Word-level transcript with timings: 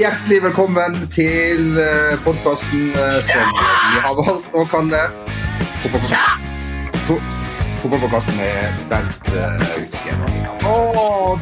hjertelig 0.00 0.38
velkommen 0.40 0.94
til 1.12 1.74
podkasten 2.24 2.86
som 3.26 3.50
vi 3.52 3.98
har 4.00 4.14
valgt 4.16 4.54
å 4.56 4.62
kalle 4.70 5.00
Fotballpodkasten 7.04 8.38
med 8.38 8.86
Bernt 8.88 9.28
Utskien. 9.76 10.22
Å, 10.68 10.76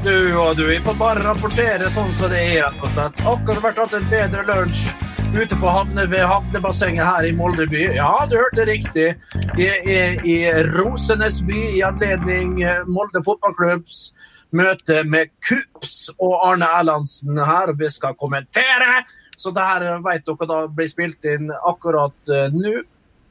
du 0.02 0.34
og 0.38 0.58
du. 0.58 0.64
Vi 0.70 0.78
får 0.82 0.96
bare 0.98 1.22
rapportere 1.22 1.90
sånn 1.90 2.10
som 2.14 2.32
det 2.32 2.40
er, 2.48 2.64
rett 2.66 2.82
og 2.82 2.90
slett. 2.96 3.22
Akkurat 3.30 3.62
vært 3.68 3.82
hatt 3.84 3.94
en 3.98 4.08
bedre 4.10 4.42
lunsj 4.48 4.88
ute 5.36 5.58
på 5.60 5.70
havne, 5.70 6.08
ved 6.10 6.24
havnebassenget 6.26 7.04
her 7.04 7.28
i 7.28 7.34
Molde 7.38 7.66
by. 7.70 7.84
Ja, 7.98 8.12
du 8.30 8.38
hørte 8.40 8.66
riktig. 8.66 9.12
I, 9.58 9.68
i, 9.68 10.00
i 10.34 10.36
Rosenes 10.72 11.42
by 11.46 11.60
i 11.76 11.84
anledning 11.86 12.58
Molde 12.90 13.22
fotballklubbs 13.26 14.08
møte 14.56 15.02
med 15.04 15.32
KUPS 15.44 16.10
og 16.16 16.36
Arne 16.46 16.68
Erlandsen 16.78 17.38
her. 17.38 17.72
Vi 17.78 17.90
skal 17.92 18.16
kommentere. 18.20 19.02
Så 19.38 19.52
det 19.54 19.64
her 19.64 20.00
vet 20.02 20.26
dere 20.26 20.50
da 20.50 20.62
blir 20.66 20.90
spilt 20.90 21.26
inn 21.28 21.52
akkurat 21.62 22.32
uh, 22.32 22.48
nå 22.54 22.80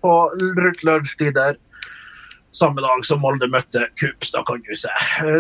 på 0.04 0.14
rundt 0.60 0.84
lunsjtider. 0.88 1.58
Samme 2.56 2.82
dag 2.82 3.04
som 3.06 3.20
Molde 3.22 3.50
møtte 3.52 3.84
KUPS, 4.00 4.32
da 4.34 4.42
kan 4.48 4.62
du 4.66 4.74
se. 4.78 4.94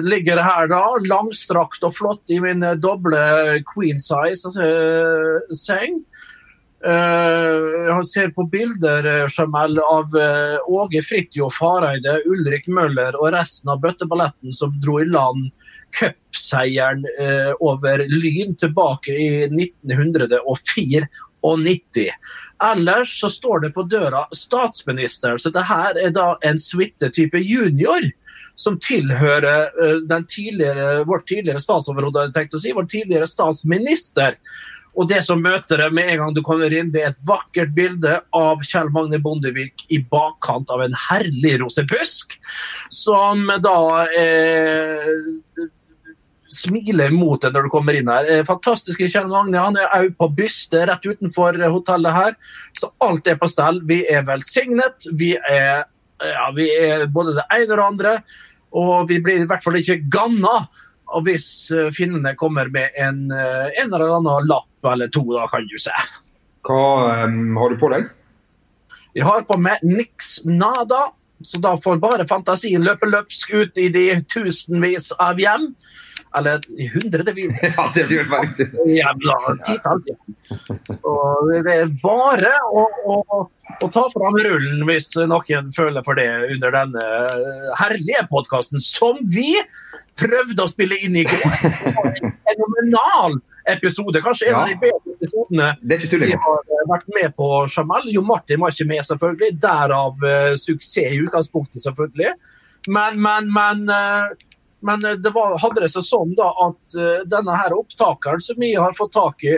Ligger 0.05 0.41
her 0.43 0.67
da, 0.69 0.83
langstrakt 1.07 1.85
og 1.87 1.95
flott 1.97 2.33
i 2.33 2.41
min 2.43 2.65
doble 2.83 3.21
queen 3.71 4.01
size 4.01 4.51
uh, 4.59 5.55
seng. 5.55 6.01
Uh, 6.85 7.87
jeg 7.87 8.09
ser 8.11 8.33
på 8.35 8.45
bilder 8.53 9.07
Jamel, 9.33 9.79
av 9.81 10.13
uh, 10.13 10.59
Åge 10.69 11.01
Fridtjof 11.07 11.57
Hareide, 11.63 12.19
Ulrik 12.29 12.67
Møller 12.69 13.17
og 13.17 13.31
resten 13.33 13.71
av 13.73 13.81
bøtteballetten 13.81 14.53
som 14.53 14.75
dro 14.83 14.99
i 15.01 15.07
land 15.09 15.47
cupseieren 15.95 17.05
eh, 17.19 17.53
over 17.59 17.97
Lyn 18.09 18.55
tilbake 18.59 19.11
i 19.11 19.43
1994. 19.45 21.07
Ellers 22.63 23.19
så 23.21 23.29
står 23.29 23.59
det 23.59 23.69
på 23.75 23.83
døra 23.87 24.27
statsminister, 24.35 25.37
så 25.37 25.49
det 25.53 25.63
her 25.69 25.97
er 26.01 26.09
da 26.11 26.37
en 26.43 26.59
suite 26.59 27.09
type 27.13 27.37
junior 27.39 28.01
som 28.57 28.79
tilhører 28.81 29.69
den 30.09 30.25
tidligere, 30.25 31.03
vårt 31.05 31.27
tidligere 31.29 31.61
statsoverhode, 31.61 32.31
si, 32.57 32.73
vår 32.73 32.89
tidligere 32.89 33.27
statsminister. 33.29 34.33
Og 34.97 35.05
det 35.11 35.19
som 35.27 35.43
møter 35.43 35.77
deg 35.83 35.93
med 35.93 36.09
en 36.09 36.21
gang 36.23 36.33
du 36.33 36.41
kommer 36.45 36.73
inn, 36.73 36.89
det 36.93 37.03
er 37.03 37.11
et 37.13 37.25
vakkert 37.29 37.73
bilde 37.77 38.15
av 38.35 38.63
Kjell 38.65 38.89
Magne 38.93 39.19
Bondevik 39.21 39.85
i 39.93 39.99
bakkant 40.01 40.71
av 40.73 40.81
en 40.81 40.95
herlig 40.97 41.59
rosebusk, 41.61 42.33
som 42.89 43.45
da 43.61 43.77
eh, 44.17 45.11
smiler 46.57 47.13
mot 47.15 47.41
deg 47.43 47.53
når 47.55 47.67
du 47.67 47.73
kommer 47.73 47.97
inn 47.97 48.09
her. 48.11 48.27
Fantastiske 48.47 49.09
Kjell 49.11 49.29
Magne. 49.31 49.59
Han 49.61 49.77
er 49.79 49.93
òg 49.99 50.15
på 50.19 50.29
byste 50.39 50.85
rett 50.89 51.05
utenfor 51.05 51.59
hotellet 51.67 52.15
her. 52.15 52.35
Så 52.79 52.91
alt 53.05 53.29
er 53.29 53.39
på 53.39 53.49
stell. 53.51 53.83
Vi 53.87 54.01
er 54.09 54.25
velsignet. 54.27 55.07
Vi 55.19 55.35
er, 55.37 55.85
ja, 56.23 56.49
vi 56.57 56.67
er 56.73 57.07
både 57.13 57.37
det 57.37 57.47
ene 57.53 57.69
og 57.69 57.77
det 57.77 57.87
andre. 57.87 58.17
Og 58.77 59.07
vi 59.09 59.21
blir 59.23 59.45
i 59.45 59.49
hvert 59.49 59.63
fall 59.63 59.79
ikke 59.79 60.01
ganna 60.11 60.65
og 61.15 61.23
hvis 61.23 61.69
finnene 61.95 62.33
kommer 62.35 62.67
med 62.67 62.95
en, 62.99 63.29
en 63.31 63.93
eller 63.93 64.17
annen 64.17 64.47
lapp 64.49 64.91
eller 64.91 65.11
to, 65.11 65.23
da 65.31 65.45
kan 65.51 65.67
du 65.67 65.77
se. 65.79 65.93
Hva 66.67 67.23
um, 67.23 67.55
har 67.59 67.71
du 67.71 67.79
på 67.79 67.89
deg? 67.93 68.09
Jeg 69.15 69.25
har 69.25 69.45
på 69.47 69.57
meg 69.61 69.83
niks 69.85 70.41
nada. 70.45 71.07
Så 71.45 71.59
da 71.61 71.75
får 71.77 71.99
bare 72.01 72.25
fantasien 72.25 72.81
løpe 72.81 73.05
løpsk 73.09 73.51
ut 73.53 73.77
i 73.77 73.87
de 73.93 74.07
tusenvis 74.25 75.11
av 75.21 75.37
hjem. 75.41 75.69
Eller 76.35 76.61
hundrevis. 76.93 77.53
Ja, 77.77 77.85
det 77.95 78.07
blir 78.09 78.23
vel 78.23 78.29
bare. 78.31 78.67
Jævla 78.91 79.37
titalls 79.67 80.09
hjem. 80.09 80.99
Og 81.07 81.51
det 81.65 81.75
er 81.75 81.91
bare 82.03 82.51
å, 82.67 82.85
å, 83.07 83.39
å 83.83 83.89
ta 83.93 84.05
fram 84.13 84.37
rullen 84.43 84.83
hvis 84.89 85.11
noen 85.29 85.71
føler 85.75 86.05
for 86.05 86.19
det 86.19 86.27
under 86.55 86.75
denne 86.75 87.05
herlige 87.79 88.25
podkasten, 88.31 88.81
som 88.83 89.19
vi 89.33 89.55
prøvde 90.17 90.63
å 90.63 90.71
spille 90.71 90.97
inn 91.05 91.19
i 91.21 91.25
går. 91.27 91.59
En 91.87 92.33
fenomenal 92.47 93.39
episode. 93.67 94.21
Kanskje 94.23 94.47
en 94.47 94.53
Ja. 94.53 94.61
av 94.61 94.67
de 94.69 94.75
bedre 94.75 95.15
episodene 95.17 95.73
vi 96.27 96.31
har 96.33 96.61
eh, 96.63 96.85
vært 96.89 97.07
med 97.15 97.35
på 97.35 97.49
Jamal. 97.67 98.07
Jo 98.11 98.21
Martin 98.21 98.61
var 98.63 98.71
ikke 98.71 98.87
med, 98.87 99.03
selvfølgelig. 99.05 99.57
Derav 99.61 100.23
uh, 100.23 100.55
suksess 100.55 101.11
i 101.11 101.19
utgangspunktet, 101.23 101.83
selvfølgelig. 101.83 102.33
Men, 102.87 103.19
men, 103.21 103.49
men, 103.51 103.89
eh, 103.91 104.29
men 104.79 105.05
eh, 105.05 105.11
det 105.11 105.29
var, 105.35 105.57
hadde 105.61 105.83
det 105.83 105.91
seg 105.93 106.05
sånn 106.05 106.35
da 106.37 106.51
at 106.67 106.99
eh, 106.99 107.23
denne 107.29 107.55
her 107.57 107.75
opptakeren 107.77 108.43
som 108.43 108.59
vi 108.61 108.73
har 108.75 108.95
fått 108.97 109.15
tak 109.17 109.43
i, 109.47 109.57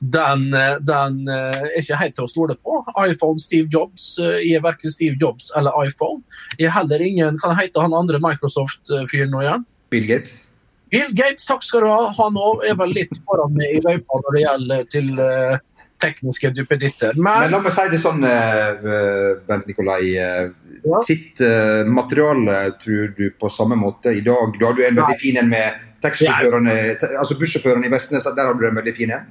den, 0.00 0.46
eh, 0.56 0.76
den 0.80 1.22
er 1.28 1.72
ikke 1.76 1.98
helt 2.00 2.16
til 2.16 2.24
å 2.28 2.32
stole 2.32 2.56
på. 2.56 2.82
iPhone 3.04 3.40
Steve 3.42 3.68
Jobs. 3.72 4.14
er 4.18 4.62
verken 4.64 4.92
Steve 4.92 5.18
Jobs 5.20 5.50
eller 5.56 5.76
iPhone. 5.84 6.22
Er 6.58 6.72
heller 6.72 7.02
ingen 7.04 7.36
Kan 7.40 7.56
hete 7.58 7.82
han 7.84 7.96
andre 7.96 8.20
Microsoft-fyren 8.22 9.34
nå 9.34 9.44
igjen? 9.44 9.66
Bill 9.92 10.06
Gates. 10.08 10.50
Bill 10.90 11.12
Gates, 11.14 11.46
takk 11.46 11.62
skal 11.62 11.84
du 11.84 11.90
ha. 11.90 12.08
Han 12.16 12.38
òg 12.40 12.64
er 12.66 12.78
vel 12.80 12.94
litt 12.96 13.12
foran 13.26 13.52
meg 13.54 13.76
i 13.76 13.82
løypa 13.84 14.22
når 14.24 14.36
det 14.36 14.42
gjelder 14.42 14.88
til 14.90 15.10
eh, 15.22 15.60
tekniske 16.00 16.50
duppeditter. 16.56 17.14
Men 17.16 17.44
Men 17.46 17.50
la 17.54 17.60
meg 17.64 17.72
si 17.76 17.88
det 17.92 18.00
sånn, 18.02 18.24
eh, 18.24 19.36
Bent 19.48 19.66
Nikolai. 19.70 20.16
eh, 20.16 20.50
Ja. 20.84 21.00
Sitt 21.04 21.40
eh, 21.44 21.84
materiale, 21.84 22.72
tror 22.80 23.14
du, 23.16 23.30
på 23.36 23.50
samme 23.52 23.76
måte 23.76 24.14
i 24.16 24.20
dag? 24.24 24.54
Da 24.58 24.66
har 24.66 24.72
du 24.74 24.82
en 24.86 24.96
veldig 24.96 25.18
fin 25.20 25.36
en 25.36 25.48
med 25.50 25.74
taxisjåførene, 26.00 26.96
altså 27.18 27.36
bussjåførene 27.38 27.84
i 27.86 27.92
Vestnes. 27.92 28.24
Der 28.24 28.46
har 28.46 28.54
du 28.54 28.66
en 28.66 28.74
veldig 28.80 28.94
fin 28.96 29.10
en. 29.12 29.26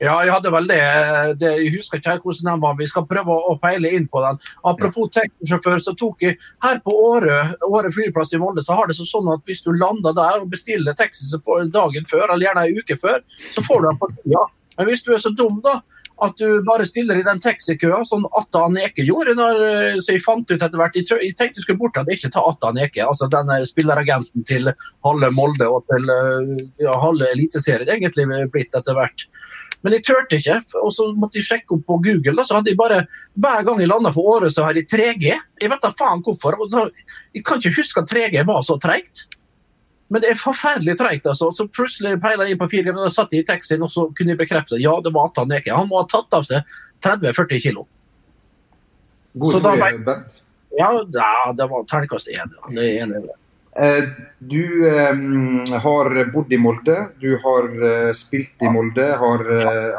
ja, 0.00 0.14
jeg 0.24 0.32
hadde 0.32 0.50
vel 0.52 0.66
det. 0.68 0.80
det 1.40 1.50
jeg 1.56 1.72
husker 1.72 1.98
ikke 1.98 2.18
hvordan 2.22 2.50
den 2.52 2.60
var. 2.60 2.74
Vi 2.76 2.86
skal 2.86 3.06
prøve 3.08 3.32
å, 3.32 3.52
å 3.52 3.58
peile 3.60 3.92
inn 3.96 4.08
på 4.08 4.20
den. 4.24 4.38
Apropos 4.64 5.08
taxisjåfør, 5.12 5.78
så 5.80 5.94
tok 5.96 6.20
jeg 6.22 6.36
her 6.64 6.80
på 6.84 6.92
Åre, 6.92 7.38
Åre 7.64 7.92
flyplass 7.92 8.32
i 8.32 8.40
Molde, 8.40 8.64
så 8.64 8.76
har 8.76 8.88
det 8.88 8.96
sånn 8.96 9.28
at 9.32 9.40
hvis 9.44 9.62
du 9.64 9.72
lander 9.72 10.12
der 10.16 10.40
og 10.40 10.50
bestiller 10.52 10.96
taxi 10.96 11.24
dagen 11.72 12.04
før, 12.08 12.30
eller 12.30 12.46
gjerne 12.48 12.66
en 12.68 12.80
uke 12.80 12.96
før, 13.00 13.20
så 13.52 13.64
får 13.64 13.80
du 13.82 13.88
den 13.88 14.00
på 14.00 14.10
tida. 14.16 14.44
Men 14.78 14.90
hvis 14.90 15.02
du 15.02 15.12
er 15.14 15.18
så 15.18 15.32
dum, 15.32 15.62
da, 15.64 15.80
at 16.24 16.36
du 16.40 16.62
bare 16.64 16.86
stiller 16.88 17.18
i 17.20 17.24
den 17.26 17.40
taxikøa, 17.44 17.98
sånn 18.08 18.24
Atta 18.38 18.64
Aneke 18.66 19.04
gjorde. 19.04 19.34
Når, 19.36 19.60
eh, 19.68 19.98
så 20.00 20.14
jeg 20.14 20.24
fant 20.24 20.48
ut 20.48 20.56
etter 20.56 20.80
hvert, 20.80 20.96
jeg, 20.96 21.34
tenkte 21.36 21.60
jeg 21.60 21.66
skulle 21.66 21.82
bort 21.82 21.98
at 22.00 22.08
ikke 22.12 22.32
ta 22.32 22.44
Atta 22.48 22.70
Aneke, 22.72 23.04
altså 23.04 23.28
denne 23.32 23.60
spilleragenten 23.68 24.46
til 24.48 24.72
halve 25.04 25.30
Molde 25.36 25.68
og 25.68 25.84
til 25.92 26.08
eh, 26.12 26.64
ja, 26.86 26.96
halve 27.02 27.28
Eliteserien 27.34 27.92
egentlig 27.98 28.28
blitt 28.54 28.76
etter 28.76 28.96
hvert. 28.96 29.26
Men 29.84 29.94
jeg 29.94 30.06
turte 30.08 30.40
ikke, 30.40 30.56
og 30.80 30.90
så 30.94 31.10
måtte 31.14 31.38
jeg 31.38 31.46
sjekke 31.46 31.76
opp 31.76 31.84
på 31.86 32.00
Google. 32.02 32.34
Da, 32.38 32.46
så 32.48 32.58
hadde 32.58 32.72
jeg 32.72 32.80
bare, 32.80 33.04
Hver 33.36 33.66
gang 33.66 33.82
jeg 33.82 33.92
landa 33.92 34.10
på 34.14 34.24
Åre, 34.32 34.48
så 34.50 34.64
har 34.66 34.74
jeg 34.74 34.88
3G. 34.90 35.36
Jeg 35.62 35.70
vet 35.70 35.84
da 35.84 35.92
faen 35.98 36.24
hvorfor. 36.24 36.56
og 36.58 36.74
Jeg 37.36 37.44
kan 37.46 37.60
ikke 37.60 37.76
huske 37.76 38.02
at 38.02 38.10
3G 38.10 38.42
var 38.48 38.64
så 38.66 38.80
treigt. 38.82 39.26
Men 40.08 40.22
det 40.22 40.30
er 40.30 40.38
forferdelig 40.38 40.96
treigt. 41.00 41.26
Altså. 41.26 41.50
Så 41.56 41.66
plutselig 41.66 42.14
peiler 42.22 42.46
jeg 42.46 42.54
inn 42.54 42.60
på 42.60 42.68
4G, 42.70 42.92
men 42.92 43.02
da 43.02 43.10
satt 43.12 43.32
jeg 43.34 43.42
i 43.42 43.48
taxien 43.48 43.82
og 43.82 43.90
så 43.90 44.06
kunne 44.14 44.34
jeg 44.34 44.40
bekrefte 44.42 44.78
ja, 44.78 44.94
det 45.02 45.12
var 45.14 45.30
Atan 45.30 45.54
Eke. 45.56 45.74
Han 45.74 45.90
må 45.90 46.02
ha 46.02 46.06
tatt 46.10 46.36
av 46.36 46.46
seg 46.46 46.76
30-40 47.04 47.62
kilo. 47.64 47.86
God 49.36 49.56
Så 49.56 49.62
da 49.64 49.74
ja, 50.76 50.90
det 51.56 51.66
var 51.70 51.84
terningkast 51.88 52.28
én. 52.28 52.52
Ja. 52.52 52.68
Det 52.68 52.84
er 52.84 53.02
enig 53.02 53.20
i 53.22 53.26
det. 53.26 53.36
Eh, 53.78 54.04
Du 54.38 54.88
eh, 54.88 55.14
har 55.80 56.10
bodd 56.32 56.50
i 56.52 56.58
Molde, 56.60 56.94
du 57.18 57.38
har 57.40 57.64
eh, 57.88 58.10
spilt 58.14 58.60
i 58.62 58.68
Molde, 58.68 59.06
har, 59.18 59.42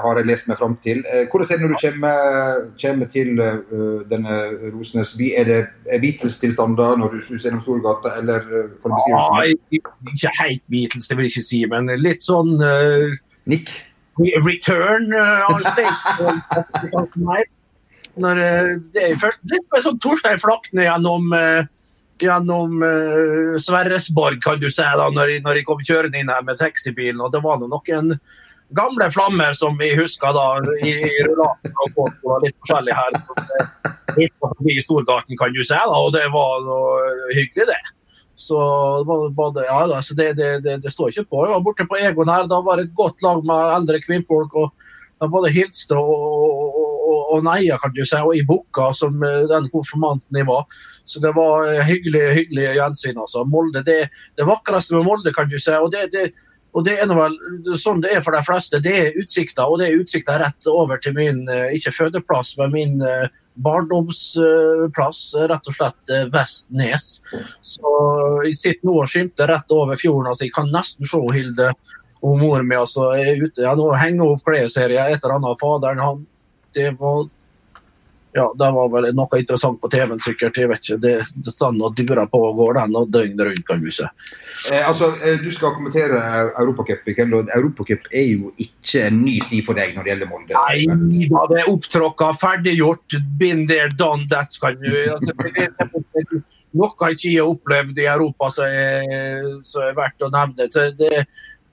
har 0.04 0.20
jeg 0.22 0.28
lest 0.30 0.48
meg 0.48 0.60
fram 0.60 0.76
til. 0.86 1.02
Hvordan 1.32 1.50
er 1.50 1.58
det 1.58 1.66
når 1.66 1.74
du 1.74 1.80
kommer, 1.82 2.60
kommer 2.84 3.10
til 3.12 3.34
denne 4.14 4.38
Rosenes 4.76 5.16
by? 5.18 5.32
Er 5.42 5.50
det 5.50 5.58
er 5.90 6.04
Beatles-tilstander 6.06 7.02
når 7.02 7.18
du 7.18 7.20
suser 7.26 7.50
gjennom 7.50 7.66
Storgata, 7.66 8.14
eller 8.22 8.46
kan 8.46 8.94
du 8.94 8.96
beskrive 8.96 9.26
det? 9.26 9.58
Ja, 9.74 9.82
ikke 10.14 10.36
helt 10.38 10.64
Beatles, 10.70 11.10
det 11.10 11.18
vil 11.18 11.28
jeg 11.28 11.36
ikke 11.36 11.50
si, 11.50 11.62
men 11.74 11.92
litt 12.06 12.24
sånn 12.30 12.56
uh, 12.62 13.18
Nick? 13.50 13.74
return 14.46 15.14
uh, 15.14 15.46
on 15.50 15.64
stage. 15.64 15.96
Når, 18.18 18.40
uh, 18.42 18.70
det 18.94 19.04
er 19.04 19.20
først 19.22 19.42
litt 19.52 19.82
sånn 19.86 20.00
Torstein 20.02 20.42
Flakne 20.42 20.88
gjennom, 20.88 21.30
eh, 21.38 21.66
gjennom 22.24 22.82
uh, 22.84 23.56
Sverresborg, 23.62 24.42
kan 24.44 24.60
du 24.62 24.70
si, 24.70 24.84
da, 24.84 25.08
når 25.14 25.36
jeg, 25.36 25.44
når 25.46 25.60
jeg 25.60 25.68
kom 25.68 25.84
kjørende 25.84 26.22
inn 26.22 26.32
her 26.34 26.46
med 26.46 26.60
taxibilen. 26.60 27.22
og 27.22 27.34
Det 27.34 27.44
var 27.44 27.62
noen 27.62 28.18
gamle 28.76 29.08
flammer 29.14 29.54
som 29.56 29.78
vi 29.80 29.94
husker 29.96 30.34
da, 30.36 30.48
i, 30.84 30.96
i 31.08 31.28
rullaten 31.28 31.76
og 31.96 32.42
litt 32.44 32.58
forskjellig 32.64 32.98
her. 32.98 33.22
forbi 34.42 34.80
Storgaten, 34.84 35.38
kan 35.40 35.54
du 35.56 35.62
si, 35.64 35.76
da, 35.76 36.02
og 36.02 36.12
det 36.16 36.26
var 36.34 36.66
noe 36.66 37.32
hyggelig, 37.36 37.70
det. 37.72 37.80
Så 38.38 38.58
både, 39.06 39.64
ja, 39.66 39.80
da, 39.90 40.02
så 40.06 40.14
det, 40.14 40.34
det, 40.38 40.52
det, 40.66 40.76
det 40.84 40.92
står 40.94 41.10
ikke 41.10 41.30
på. 41.32 41.46
Jeg 41.46 41.56
var 41.56 41.64
borte 41.66 41.88
på 41.90 41.98
Egon 41.98 42.30
her, 42.30 42.46
da 42.50 42.60
var 42.62 42.78
det 42.78 42.90
et 42.90 43.00
godt 43.00 43.24
lag 43.26 43.42
med 43.46 43.74
eldre 43.80 44.02
kvinnfolk. 44.04 44.54
og 44.54 44.88
da 45.18 45.30
både 45.32 45.50
hilste 45.54 45.98
og, 45.98 46.12
og, 46.14 46.76
og, 47.28 47.44
neia, 47.46 47.78
kan 47.82 47.94
du 47.96 48.04
si, 48.06 48.18
og 48.18 48.36
i 48.36 48.44
bukka, 48.48 48.92
som 48.96 49.24
eh, 49.26 49.46
den 49.52 49.70
konfirmanten 49.74 50.40
jeg 50.40 50.48
var. 50.50 50.68
Så 51.08 51.22
det 51.24 51.34
var 51.38 51.68
eh, 51.70 51.86
hyggelig, 51.88 52.26
hyggelig 52.42 52.68
gjensyn. 52.80 53.18
altså. 53.24 53.46
Molde, 53.48 53.84
det, 53.88 54.04
det 54.38 54.48
vakreste 54.48 54.98
med 54.98 55.08
Molde, 55.08 55.34
kan 55.36 55.50
du 55.50 55.58
si. 55.60 55.74
og 55.76 55.92
det, 55.96 56.10
det 56.16 56.30
Og 56.78 56.84
det 56.86 56.98
er 57.02 57.10
vel 57.10 57.34
sånn 57.80 58.04
det 58.04 58.12
er 58.14 58.20
for 58.22 58.36
de 58.36 58.42
fleste. 58.46 58.78
Det 58.84 58.92
er 58.94 59.16
utsikta, 59.18 59.66
og 59.66 59.80
det 59.80 59.88
er 59.88 60.02
utsikta 60.02 60.36
rett 60.38 60.68
over 60.70 61.00
til 61.02 61.16
min 61.18 61.48
eh, 61.50 61.74
ikke 61.74 61.96
fødeplass, 61.96 62.52
men 62.60 62.76
min 62.76 62.98
barndomsplass, 63.66 65.22
rett 65.50 65.70
og 65.72 65.78
slett 65.80 66.12
Vestnes. 66.30 67.08
Så 67.66 67.94
jeg 68.46 68.60
sitter 68.60 68.86
nå 68.86 69.00
og 69.02 69.10
skimter 69.10 69.50
rett 69.50 69.74
over 69.74 69.98
fjorden, 69.98 70.30
altså 70.30 70.46
jeg 70.46 70.54
kan 70.54 70.70
nesten 70.70 71.10
se 71.10 71.24
Hilde 71.34 71.72
og 72.26 72.40
mor 72.42 72.64
mi 72.66 72.78
altså, 72.78 73.12
er 73.18 73.42
ute. 73.42 73.64
Ja, 73.64 73.74
nå 73.78 73.92
henger 73.98 74.34
opp 74.34 74.46
klesserier, 74.48 75.12
et 75.12 75.24
eller 75.24 75.38
annet. 75.38 75.62
Faderen, 75.62 76.02
han 76.02 76.26
Det 76.78 76.92
var 77.00 77.26
ja, 78.38 78.54
det 78.58 78.68
var 78.72 78.90
vel 78.94 79.08
noe 79.18 79.40
interessant 79.40 79.80
på 79.82 79.90
TV-en, 79.90 80.20
sikkert. 80.22 80.58
jeg 80.60 80.70
vet 80.70 80.84
ikke, 80.84 80.98
Det, 81.02 81.14
det 81.46 81.54
stand 81.54 81.82
og 81.82 81.96
durer 81.98 82.28
på 82.30 82.42
og 82.50 82.60
går 82.60 82.78
den 82.78 82.98
og 83.00 83.10
døgnet 83.10 83.42
rundt, 83.48 83.64
kan 83.66 83.82
du 83.82 83.90
si. 83.90 84.06
Eh, 84.70 84.84
altså, 84.86 85.10
eh, 85.26 85.40
Du 85.42 85.50
skal 85.54 85.74
kommentere 85.74 86.20
Europacup. 86.60 87.08
Europacup 87.08 88.06
er 88.12 88.28
jo 88.36 88.52
ikke 88.62 89.08
en 89.08 89.24
ny 89.24 89.40
sti 89.42 89.64
for 89.66 89.80
deg 89.80 89.96
når 89.96 90.06
det 90.06 90.14
gjelder 90.14 90.32
Molde. 90.34 90.54
Nei 90.54 91.26
da, 91.32 91.48
det 91.50 91.64
er 91.64 91.74
opptråkka, 91.74 92.32
ferdiggjort. 92.44 93.18
Been 93.42 93.66
there, 93.66 93.90
done 93.90 94.30
that. 94.30 94.54
kan 94.62 94.78
du. 94.86 94.94
Altså, 95.18 95.34
det, 95.42 95.70
det, 95.80 96.42
noe 96.78 96.94
jeg 97.08 97.18
ikke 97.18 97.36
har 97.40 97.54
opplevd 97.56 98.02
i 98.04 98.10
Europa 98.12 98.52
som 98.54 98.70
er, 98.70 99.54
som 99.66 99.88
er 99.88 99.98
verdt 99.98 100.26
å 100.28 100.34
nevne. 100.34 100.70
Det, 100.70 100.90
det, 101.00 101.26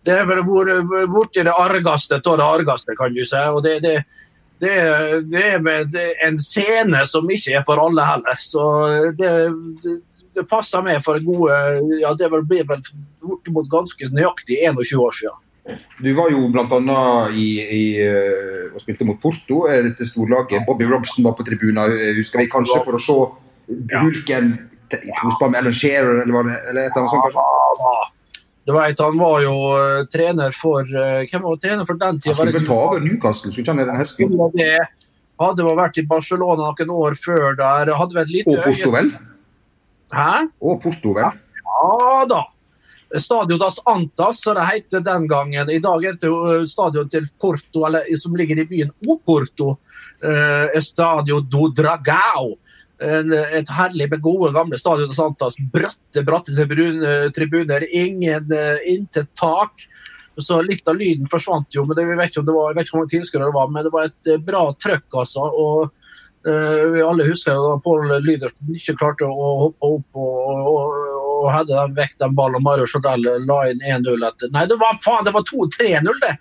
det 0.06 0.22
vel 0.30 0.46
vært 0.48 1.10
borti 1.12 1.44
det 1.44 1.52
argeste 1.52 2.22
av 2.24 2.38
det 2.40 2.52
argeste, 2.56 2.96
kan 2.96 3.12
du 3.12 3.24
si. 3.26 3.48
og 3.50 3.66
det, 3.66 3.82
det 3.84 3.98
det, 4.62 4.74
det 5.30 5.44
er 5.52 6.26
en 6.28 6.38
scene 6.40 7.04
som 7.10 7.30
ikke 7.30 7.56
er 7.58 7.64
for 7.66 7.80
alle 7.82 8.04
heller. 8.06 8.38
Så 8.40 8.64
det, 9.18 9.32
det, 9.82 9.96
det 10.34 10.46
passer 10.50 10.84
med 10.84 11.02
for 11.04 11.18
gode 11.24 11.56
ja 12.00 12.14
Det 12.18 12.30
blir 12.30 12.66
vel 12.68 12.84
bortimot 13.22 13.70
ganske 13.70 14.10
nøyaktig 14.12 14.60
21 14.62 15.02
år 15.02 15.18
siden. 15.18 15.40
Du 16.04 16.10
var 16.12 16.28
jo 16.28 16.48
bl.a. 16.52 16.98
I, 17.32 17.46
i, 17.62 17.84
eh, 18.04 18.66
og 18.68 18.82
spilte 18.82 19.06
mot 19.08 19.20
Porto, 19.20 19.62
dette 19.70 20.06
storlaget. 20.06 20.66
Bobby 20.66 20.84
Robson 20.90 21.24
var 21.24 21.36
på 21.38 21.46
tribunen, 21.46 21.94
husker 22.18 22.42
vi 22.42 22.50
kanskje, 22.52 22.82
for 22.84 22.98
å 22.98 23.00
se 23.00 23.16
Hulken 23.94 24.52
i 24.92 25.14
tospann 25.22 25.54
med 25.54 25.62
Ellen 25.62 25.76
Shearer, 25.76 26.20
eller, 26.22 26.50
eller 26.68 26.84
et 26.84 26.92
eller 26.92 27.00
annet 27.00 27.14
sånt? 27.14 27.24
kanskje? 27.24 28.23
Du 28.64 28.72
vet, 28.72 29.00
Han 29.00 29.18
var 29.20 29.42
jo 29.44 29.54
uh, 29.76 30.06
trener 30.12 30.54
for 30.56 30.88
uh, 30.88 31.24
Hvem 31.28 31.42
var 31.44 31.60
trener 31.60 31.84
for 31.88 32.00
den 32.00 32.20
tida? 32.20 32.32
Han 32.32 32.38
skulle 32.38 32.58
vel 32.58 32.68
ta 32.68 32.78
over 32.86 33.04
Newcastle, 33.04 33.52
skulle 33.52 33.64
ikke 33.66 33.74
han 33.76 33.90
den 33.90 34.00
høsten? 34.00 34.34
Det 34.56 34.78
hadde 35.42 35.68
vært 35.76 36.00
i 36.00 36.06
Barcelona 36.08 36.70
noen 36.70 36.92
år 36.94 37.16
før 37.18 37.56
der. 37.58 37.92
Hadde 37.98 38.16
vært 38.16 38.32
lite 38.32 38.54
Og 38.54 38.60
Porto, 38.64 38.90
vel? 38.94 39.12
Hæ? 40.14 40.32
Og 40.62 40.82
Porto, 40.82 41.14
vel? 41.16 41.40
Ja 41.74 42.26
da. 42.30 42.44
Stadion 43.20 43.60
das 43.60 43.78
Antas, 43.86 44.40
som 44.42 44.56
det 44.58 44.64
het 44.66 44.96
den 45.06 45.26
gangen. 45.30 45.70
I 45.70 45.78
dag 45.82 46.04
er 46.04 46.16
det 46.18 46.30
jo 46.30 46.64
stadion 46.66 47.10
til 47.10 47.28
Porto, 47.40 47.84
eller, 47.86 48.06
som 48.18 48.34
ligger 48.34 48.62
i 48.62 48.66
byen 48.70 48.94
Oporto. 49.06 49.76
Uh, 50.24 50.80
Stadio 50.80 51.40
do 51.40 51.68
Dragao 51.74 52.54
et 53.02 53.70
herlig 53.74 54.08
med 54.10 54.22
gode, 54.22 54.52
gamle 54.54 54.78
stadion 54.78 55.14
Santas. 55.14 55.56
Bratte, 55.72 56.22
bratte 56.22 56.54
tribuner. 56.54 57.86
Ingen 57.90 58.52
uh, 58.52 58.78
intet 58.86 59.34
tak. 59.34 59.86
Så 60.36 60.60
litt 60.62 60.88
av 60.88 60.96
lyden 60.98 61.28
forsvant 61.30 61.70
jo, 61.70 61.84
men 61.86 61.94
det, 61.94 62.08
vi 62.08 62.16
vet 62.18 62.32
ikke 62.32 62.40
om 62.42 62.46
det 62.48 62.54
var, 62.56 62.70
jeg 62.70 62.76
vet 62.76 62.88
ikke 62.88 62.96
hvor 62.96 63.02
mange 63.04 63.12
tilskuere 63.12 63.50
det 63.50 63.54
var. 63.54 63.68
Men 63.70 63.86
det 63.86 63.92
var 63.94 64.08
et 64.08 64.30
uh, 64.30 64.40
bra 64.46 64.64
trøkk, 64.82 65.06
altså. 65.22 65.50
og 65.50 65.84
uh, 66.48 66.80
Vi 66.94 67.04
alle 67.04 67.28
husker 67.28 67.58
da 67.58 67.76
Pål 67.84 68.16
Lydersen 68.24 68.74
ikke 68.78 68.96
klarte 69.02 69.28
å 69.28 69.52
hoppe 69.66 69.92
opp 69.98 70.24
og, 70.24 70.72
og, 70.72 70.96
og 71.34 71.52
hadde 71.52 71.74
den 71.74 71.94
vekk 71.98 72.18
den 72.22 72.34
ballen. 72.38 72.58
og 72.60 72.66
Mario 72.66 72.88
Chardell 72.90 73.26
la 73.46 73.60
inn 73.70 73.82
1-0 73.82 74.26
etter 74.30 74.54
Nei, 74.54 74.66
det 74.70 74.80
var 74.82 74.98
faen, 75.04 75.26
det 75.26 75.34
var 75.34 75.46
2-3-0, 75.50 76.20
det! 76.26 76.36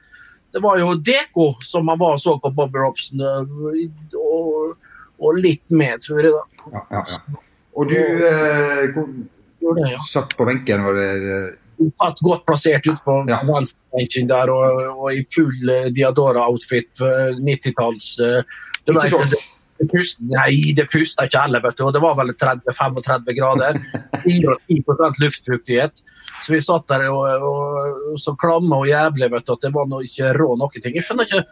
Det 0.54 0.62
var 0.62 0.78
jo 0.78 0.92
Deko 1.02 1.48
som 1.66 1.88
man 1.90 1.98
var 1.98 2.20
og 2.20 2.22
så 2.22 2.36
på 2.38 2.52
Bobby 2.54 2.78
Robson. 2.78 3.24
og 3.26 4.76
og 5.24 5.40
litt 5.42 5.64
med, 5.74 6.02
tror 6.04 6.28
jeg. 6.28 6.34
da. 6.36 6.70
Ja, 6.76 6.86
ja, 6.98 7.04
ja. 7.16 7.42
Og 7.74 7.90
du 7.90 7.98
eh, 7.98 8.84
det, 8.94 9.90
ja. 9.92 10.00
satt 10.10 10.36
på 10.38 10.48
benken? 10.50 10.84
var 10.84 11.00
det... 11.00 11.10
Eh... 11.34 11.90
Satt 12.00 12.22
godt 12.24 12.46
plassert 12.48 12.86
ute 12.86 13.02
på 13.04 13.16
ja. 13.28 13.40
venstrebenken 13.48 14.30
der 14.30 14.52
og, 14.54 14.84
og, 14.94 15.08
i 15.12 15.24
full 15.34 15.72
uh, 15.72 15.90
Diadora-outfit, 15.92 17.02
90-talls 17.42 18.14
uh, 18.22 18.38
eh, 18.38 18.94
Ikke 18.94 19.10
shorts? 19.16 19.50
Pust, 19.90 20.22
nei, 20.30 20.72
det 20.78 20.86
pusta 20.94 21.26
ikke 21.28 21.42
heller. 21.44 21.64
vet 21.66 21.76
du, 21.76 21.82
og 21.88 21.96
Det 21.96 22.00
var 22.04 22.14
vel 22.16 22.32
30-35 22.40 23.36
grader. 23.36 23.80
110 24.24 25.20
luftfuktighet. 25.26 26.04
Så 26.44 26.54
vi 26.54 26.62
satt 26.64 26.86
der 26.92 27.10
og, 27.10 27.26
og, 27.26 28.00
og 28.14 28.22
så 28.22 28.36
klamme 28.40 28.80
og 28.84 28.88
jævlig 28.88 29.32
vet 29.34 29.48
du, 29.48 29.54
at 29.58 29.66
det 29.66 29.74
var 29.76 29.90
noe, 29.90 30.06
ikke 30.08 30.32
rå 30.38 30.54
noe 30.60 30.80
ting. 30.80 30.96
Jeg 30.96 31.08
skjønner 31.08 31.28
ikke 31.28 31.44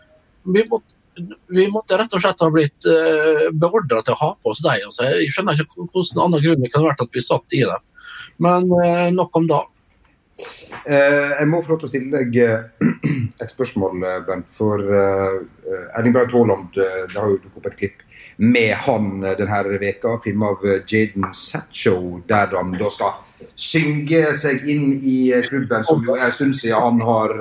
vi 0.44 0.64
måtte 0.70 0.96
vi 1.48 1.68
måtte 1.72 1.98
rett 2.00 2.14
og 2.16 2.24
slett 2.24 2.42
ha 2.42 2.50
blitt 2.54 2.88
uh, 2.88 3.50
beordra 3.52 4.02
til 4.06 4.16
å 4.16 4.22
ha 4.22 4.32
på 4.40 4.54
oss 4.54 4.64
dem. 4.64 4.88
Altså. 4.88 5.10
Jeg 5.10 5.34
skjønner 5.34 5.60
ikke 5.60 5.88
hvordan 5.92 6.24
annen 6.26 6.44
grunn 6.44 6.64
det 6.64 6.72
kunne 6.72 6.92
vært 6.92 7.04
at 7.04 7.16
vi 7.16 7.24
satt 7.26 7.58
i 7.58 7.64
det. 7.68 7.80
Men 8.42 8.70
uh, 8.72 9.08
nok 9.14 9.42
om 9.42 9.50
det. 9.50 9.62
Uh, 10.88 11.34
jeg 11.36 11.50
må 11.52 11.60
få 11.62 11.74
lov 11.74 11.82
til 11.82 11.90
å 11.90 11.92
stille 11.92 12.22
deg 12.22 12.40
et 13.44 13.52
spørsmål, 13.52 14.06
Bent. 14.30 14.48
For 14.56 14.80
uh, 14.80 15.42
Erling 15.98 16.16
Braut 16.16 16.32
Haaland, 16.36 16.72
det 16.78 17.18
har 17.18 17.28
jo 17.28 17.42
dukket 17.42 17.60
opp 17.60 17.68
et 17.74 17.82
klipp 17.84 18.08
med 18.42 18.72
han 18.88 19.20
denne 19.38 19.78
veka, 19.82 20.16
film 20.24 20.48
av 20.48 20.64
Jaden 20.90 21.28
Satcho, 21.38 22.24
der 22.32 22.56
han 22.56 22.72
da 22.80 22.88
skal 22.90 23.20
synge 23.60 24.32
seg 24.40 24.64
inn 24.70 24.96
i 24.98 25.18
klubben, 25.46 25.84
som 25.86 26.02
jo 26.08 26.16
er 26.16 26.30
en 26.30 26.34
stund 26.34 26.58
siden 26.58 26.80
han 26.82 27.04
har, 27.06 27.36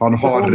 han 0.00 0.16
har 0.22 0.48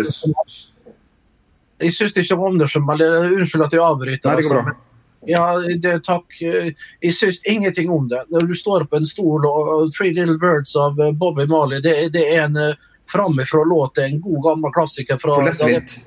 jeg 1.80 1.94
syns 1.94 2.18
ikke 2.18 2.38
om 2.42 2.58
det 2.58 2.70
som 2.72 2.90
Unnskyld 2.90 3.68
at 3.68 3.74
jeg 3.76 3.84
avbryter. 3.84 4.30
Nei, 4.30 4.38
det 4.42 4.48
går 4.48 4.56
bra. 4.56 4.66
Altså. 4.66 4.84
Ja, 5.28 5.46
det, 5.84 6.04
takk. 6.06 6.38
Jeg 6.40 7.14
syns 7.14 7.42
ingenting 7.46 7.90
om 7.92 8.08
det. 8.10 8.24
Når 8.30 8.48
du 8.50 8.56
står 8.56 8.86
på 8.90 8.98
en 8.98 9.06
stol 9.06 9.46
og 9.46 9.92
'Three 9.94 10.14
Little 10.14 10.38
Birds' 10.42 10.76
av 10.78 11.00
eh, 11.02 11.12
Bobby 11.12 11.46
Marley, 11.46 11.82
det, 11.82 12.14
det 12.14 12.24
er 12.36 12.46
en 12.46 12.58
uh, 12.58 12.74
framifrå 13.12 13.64
låt. 13.66 13.98
En 13.98 14.22
god, 14.22 14.44
gammel 14.44 14.74
klassiker. 14.74 15.18
Fra, 15.18 15.36
for 15.36 15.50
lettvint? 15.50 16.00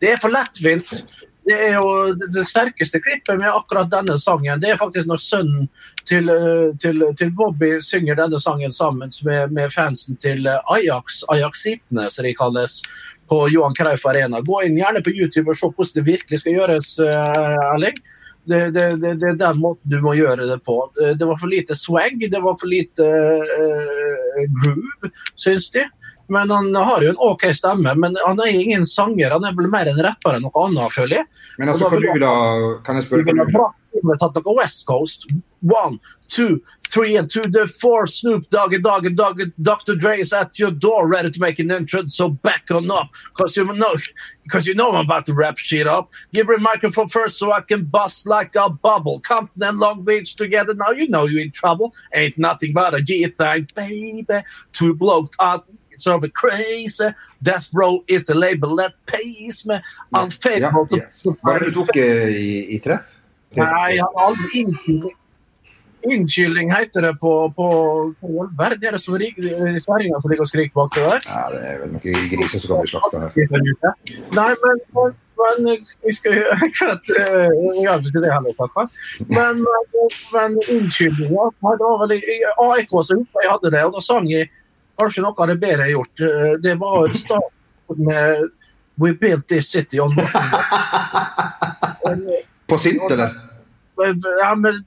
Det 0.00 0.12
er 0.12 0.20
for 0.20 0.32
lettvint. 0.32 1.02
Det 1.48 1.56
er 1.56 1.78
jo 1.80 2.12
det 2.20 2.44
sterkeste 2.46 3.00
klippet 3.00 3.40
med 3.40 3.48
akkurat 3.48 3.88
denne 3.90 4.18
sangen. 4.20 4.60
Det 4.60 4.70
er 4.70 4.78
faktisk 4.78 5.08
når 5.08 5.22
sønnen 5.24 5.68
til, 6.06 6.28
eh, 6.28 6.68
til, 6.78 7.02
til 7.18 7.32
Bobby 7.34 7.78
synger 7.82 8.20
denne 8.20 8.40
sangen 8.40 8.72
sammen 8.72 9.10
med, 9.24 9.52
med 9.56 9.72
fansen 9.72 10.20
til 10.20 10.46
Ajax, 10.46 11.22
Ajaxitene, 11.32 12.10
som 12.12 12.28
de 12.28 12.36
kalles 12.36 12.82
på 13.30 13.44
Johan 13.52 13.76
Krauf 13.78 14.06
Arena. 14.10 14.40
Gå 14.42 14.64
inn 14.66 14.78
gjerne 14.80 15.02
på 15.06 15.14
YouTube 15.14 15.52
og 15.52 15.58
se 15.58 15.70
hvordan 15.70 15.94
det 15.98 16.06
virkelig 16.08 16.42
skal 16.42 16.58
gjøres, 16.58 16.96
uh, 17.02 17.70
Erling. 17.70 18.00
Det, 18.50 18.60
det, 18.74 18.84
det, 19.02 19.14
det, 19.20 19.28
er 19.28 19.38
den 19.38 19.60
måten 19.62 19.92
du 19.92 20.00
må 20.02 20.16
gjøre 20.18 20.48
det 20.48 20.56
på. 20.66 20.78
Det 20.96 21.26
var 21.28 21.38
for 21.38 21.52
lite 21.52 21.76
swag, 21.78 22.16
det 22.32 22.40
var 22.42 22.56
for 22.58 22.70
lite 22.72 23.06
uh, 23.06 24.40
groove, 24.62 25.12
syns 25.38 25.68
de. 25.76 25.84
Men 26.30 26.50
han 26.50 26.74
har 26.74 27.02
jo 27.02 27.10
en 27.10 27.20
OK 27.26 27.48
stemme. 27.54 27.94
Men 27.94 28.16
han 28.24 28.40
er 28.42 28.54
ingen 28.54 28.86
sanger, 28.86 29.34
han 29.34 29.46
er 29.46 29.54
vel 29.58 29.70
mer 29.70 29.90
en 29.90 30.02
rapper 30.06 30.38
enn 30.38 30.46
noe 30.46 30.64
annet, 30.66 30.94
føler 30.94 31.20
jeg. 31.20 31.30
Men 31.58 31.72
altså, 31.72 31.90
kan 31.90 32.06
du 32.06 32.22
da, 32.22 32.34
kan 32.86 32.98
jeg 32.98 33.08
spørre 33.08 33.26
hva 33.26 33.46
du 33.46 33.56
tatt 34.18 34.34
noe 34.34 34.54
West 34.54 34.86
Coast. 34.86 35.26
One, 35.60 36.00
two, 36.28 36.62
three, 36.88 37.16
and 37.16 37.30
to 37.30 37.42
the 37.42 37.66
four. 37.66 38.06
Snoop 38.06 38.48
Doggy 38.50 38.78
Doggy 38.78 39.10
Doggy 39.10 39.52
Dr. 39.60 39.94
Dre 39.94 40.20
is 40.20 40.32
at 40.32 40.58
your 40.58 40.70
door, 40.70 41.06
ready 41.06 41.30
to 41.30 41.40
make 41.40 41.58
an 41.58 41.70
entrance. 41.70 42.16
So 42.16 42.28
back 42.28 42.70
on 42.70 42.90
up, 42.90 43.10
cause 43.34 43.56
you 43.56 43.64
know, 43.64 43.96
cause 44.48 44.66
you 44.66 44.74
know 44.74 44.90
I'm 44.90 45.04
about 45.04 45.26
to 45.26 45.34
wrap 45.34 45.58
shit 45.58 45.86
up. 45.86 46.10
Give 46.32 46.48
me 46.48 46.56
a 46.56 46.58
microphone 46.58 47.08
first, 47.08 47.38
so 47.38 47.52
I 47.52 47.60
can 47.60 47.84
bust 47.84 48.26
like 48.26 48.54
a 48.56 48.70
bubble. 48.70 49.20
Compton 49.20 49.62
and 49.62 49.78
Long 49.78 50.04
Beach 50.04 50.36
together, 50.36 50.74
now 50.74 50.90
you 50.90 51.08
know 51.08 51.26
you're 51.26 51.42
in 51.42 51.50
trouble. 51.50 51.94
Ain't 52.14 52.38
nothing 52.38 52.72
but 52.72 52.94
a 52.94 53.02
G 53.02 53.26
thing, 53.26 53.68
baby. 53.74 54.24
Two 54.72 54.94
blokes 54.94 55.36
out 55.40 55.66
sort 56.00 56.24
of 56.24 56.32
crazy. 56.32 57.08
Death 57.42 57.70
Row 57.72 58.04
is 58.08 58.26
the 58.26 58.34
label 58.34 58.76
that 58.76 58.94
pays 59.06 59.66
me. 59.66 59.80
Ja, 60.12 60.28
ja, 60.44 60.86
yes. 60.90 61.22
Hva 61.42 61.54
er 61.54 61.64
det 61.64 61.70
du 61.70 61.80
tok 61.80 61.96
uh, 61.96 62.28
i, 62.32 62.76
i 62.76 62.80
treff? 62.82 63.19
Nei, 63.56 63.98
han 63.98 64.08
har 64.14 64.24
aldri. 64.30 64.60
Innkylling 66.02 66.72
heter 66.72 67.02
det 67.02 67.14
på, 67.20 67.52
på 67.56 67.66
er 68.64 68.74
det 68.80 69.00
som 69.02 69.14
kjerringa 69.20 70.20
som 70.22 70.30
ligger 70.32 70.44
og 70.46 70.48
skriker 70.48 70.74
bak 70.78 70.90
det 70.94 71.02
der? 71.04 71.20
Ja, 71.26 71.42
Det 71.52 71.60
er 71.68 71.76
vel 71.82 71.90
noen 71.92 72.30
griser 72.32 72.58
som 72.62 72.68
kan 72.70 72.78
bli 72.80 72.88
slakta 72.92 73.16
her. 73.20 73.30
Nei, 74.38 74.52
men, 74.62 74.76
men 75.42 75.56
vi 76.06 76.12
skal 76.16 76.32
ikke 76.70 76.86
gjøre 77.82 78.04
ikke 78.08 78.22
det 78.24 78.32
heller, 78.32 78.52
takk. 78.56 78.72
Men, 79.28 79.54
men 80.32 80.50
i 82.16 82.18
AIK 82.64 82.92
som 83.10 83.18
jeg 83.20 83.50
hadde 83.50 83.68
det, 83.74 83.82
og 83.84 83.92
da 83.98 84.02
sang 84.04 84.26
jeg 84.30 84.44
kanskje 85.00 85.24
noe 85.26 85.36
av 85.36 85.46
det 85.52 85.58
bedre 85.60 85.84
jeg 85.84 85.90
har 85.90 85.96
gjort. 85.98 86.16
Det 86.64 86.74
var 86.80 86.96
start 87.18 87.52
med 87.98 88.26
We 89.00 89.12
built 89.12 89.48
this 89.48 89.68
city 89.72 90.00
on 90.00 90.10
På 92.70 92.78
sint, 92.78 93.04
eller? 93.10 93.36
Ja, 94.40 94.54
men 94.56 94.80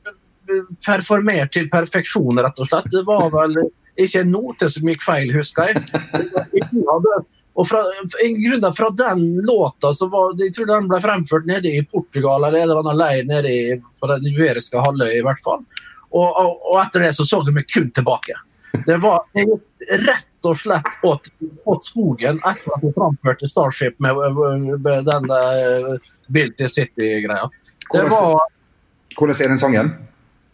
performert 0.85 1.53
til 1.55 1.69
perfeksjon, 1.71 2.39
rett 2.41 2.59
og 2.59 2.69
slett. 2.69 2.91
Det 2.91 3.05
var 3.07 3.29
vel 3.33 3.57
Ikke 4.01 4.23
en 4.23 4.31
note 4.33 4.65
som 4.73 4.87
gikk 4.89 5.03
feil, 5.05 5.29
husker 5.35 5.69
jeg. 5.69 5.83
Og 7.53 7.67
fra, 7.69 7.83
en 8.25 8.39
grunn 8.41 8.63
fra 8.73 8.89
den 8.97 9.19
låta 9.45 9.91
så 9.93 10.07
var, 10.09 10.33
Jeg 10.41 10.55
tror 10.55 10.71
den 10.71 10.87
ble 10.89 10.99
fremført 11.03 11.45
nede 11.45 11.69
i 11.69 11.83
Portugal 11.85 12.47
eller 12.47 12.63
en 12.63 12.69
eller 12.69 12.81
annen 12.81 12.97
leir 12.97 13.27
nede 13.29 13.51
i, 13.53 13.75
på 13.77 14.09
den 14.09 14.25
iberiske 14.31 14.81
halvøya, 14.81 15.19
i 15.19 15.25
hvert 15.27 15.43
fall. 15.45 15.61
Og, 16.13 16.25
og, 16.25 16.59
og, 16.71 16.75
etter 16.81 17.05
det 17.05 17.13
så 17.17 17.25
så 17.25 17.41
de 17.45 17.53
meg 17.53 17.69
kun 17.69 17.89
tilbake. 17.93 18.37
Det 18.87 18.97
var 19.01 19.21
rett 19.37 20.47
og 20.49 20.57
slett 20.57 21.05
åt, 21.05 21.29
åt 21.69 21.85
skogen 21.85 22.39
etter 22.41 22.73
at 22.75 22.83
vi 22.83 22.91
framførte 22.95 23.49
Starship 23.49 23.99
med, 24.01 24.17
med 24.81 25.05
den 25.09 25.29
uh, 25.29 26.09
Built 26.33 26.61
City-greia. 26.69 27.49
Det 27.93 28.07
var 28.09 28.49
Hvordan 29.17 29.37
er 29.37 29.53
den 29.53 29.61
sangen? 29.61 29.93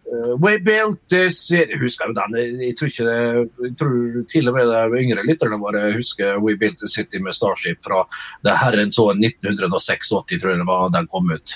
Uh, 0.09 0.35
We 0.41 0.57
built 0.57 0.97
this 1.09 1.37
city 1.47 1.77
Husker 1.77 2.09
jo 2.09 2.15
den. 2.17 2.35
Jeg 2.63 2.75
tror, 2.77 2.89
ikke 2.89 3.05
det, 3.05 3.17
jeg 3.61 3.75
tror 3.77 4.23
til 4.31 4.49
og 4.49 4.55
med 4.55 4.71
de 4.71 5.01
yngre 5.03 5.25
lytterne 5.27 5.59
våre 5.61 5.83
husker 5.93 6.39
We 6.41 6.55
built 6.57 6.79
the 6.81 6.89
city 6.89 7.21
med 7.21 7.35
Starship 7.37 7.83
fra 7.85 8.01
det 8.45 8.55
herrens 8.57 8.99
år 8.99 9.13
1986, 9.19 10.09
tror 10.09 10.49
jeg 10.51 10.61
det 10.61 10.67
var 10.67 10.89
den 10.95 11.07
kom 11.13 11.29
ut. 11.29 11.55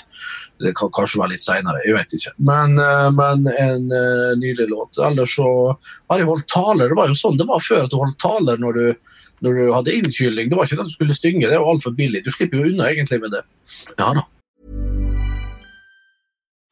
Det 0.62 0.74
kan 0.78 0.92
kanskje 0.94 1.20
være 1.20 1.34
litt 1.34 1.42
seinere, 1.42 1.82
jeg 1.82 1.96
vet 1.98 2.14
ikke. 2.18 2.34
Men, 2.50 2.78
uh, 2.78 3.10
men 3.14 3.48
en 3.50 3.90
uh, 3.90 4.30
nydelig 4.38 4.70
låt. 4.70 5.02
Ellers 5.02 5.34
så 5.34 5.48
har 6.10 6.22
jeg 6.22 6.30
holdt 6.30 6.48
taler. 6.52 6.92
Det 6.92 7.00
var 7.00 7.10
jo 7.10 7.18
sånn 7.18 7.40
det 7.40 7.48
var 7.50 7.64
før 7.64 7.88
at 7.88 7.92
du 7.92 7.98
holdt 7.98 8.22
taler 8.22 8.62
når 8.62 8.80
du 8.80 9.12
når 9.44 9.58
du 9.58 9.64
hadde 9.74 9.92
innkylling. 9.98 10.48
Det 10.48 10.56
var 10.56 10.64
ikke 10.64 10.78
det 10.78 10.86
at 10.86 10.92
du 10.92 10.94
skulle 10.94 11.16
synge, 11.16 11.48
det 11.50 11.58
var 11.58 11.68
altfor 11.68 11.92
billig. 11.98 12.22
Du 12.24 12.30
slipper 12.32 12.62
jo 12.62 12.70
unna 12.70 12.86
egentlig 12.88 13.18
med 13.20 13.34
det. 13.34 13.42
Ja 13.98 14.14
da. 14.16 14.22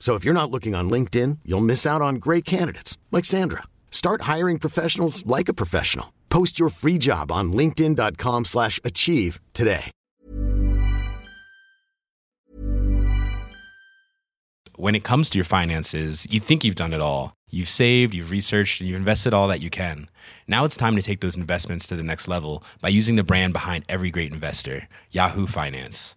So 0.00 0.16
if 0.16 0.24
you're 0.24 0.34
not 0.34 0.50
looking 0.50 0.74
on 0.74 0.90
LinkedIn, 0.90 1.38
you'll 1.44 1.60
miss 1.60 1.86
out 1.86 2.02
on 2.02 2.16
great 2.16 2.44
candidates 2.44 2.98
like 3.12 3.26
Sandra. 3.26 3.62
Start 3.92 4.22
hiring 4.22 4.58
professionals 4.58 5.24
like 5.26 5.48
a 5.48 5.54
professional. 5.54 6.12
Post 6.30 6.58
your 6.58 6.70
free 6.70 6.98
job 6.98 7.30
on 7.30 7.52
linkedin.com/achieve 7.52 9.38
today. 9.52 9.92
When 14.76 14.94
it 14.94 15.04
comes 15.04 15.28
to 15.28 15.36
your 15.36 15.44
finances, 15.44 16.26
you 16.30 16.40
think 16.40 16.64
you've 16.64 16.74
done 16.74 16.94
it 16.94 17.02
all. 17.02 17.34
You've 17.50 17.68
saved, 17.68 18.14
you've 18.14 18.30
researched, 18.30 18.80
and 18.80 18.88
you've 18.88 18.96
invested 18.96 19.34
all 19.34 19.46
that 19.48 19.60
you 19.60 19.68
can. 19.68 20.08
Now 20.48 20.64
it's 20.64 20.76
time 20.76 20.96
to 20.96 21.02
take 21.02 21.20
those 21.20 21.36
investments 21.36 21.86
to 21.88 21.96
the 21.96 22.02
next 22.02 22.28
level 22.28 22.64
by 22.80 22.88
using 22.88 23.16
the 23.16 23.22
brand 23.22 23.52
behind 23.52 23.84
every 23.90 24.10
great 24.10 24.32
investor, 24.32 24.88
Yahoo 25.10 25.46
Finance. 25.46 26.16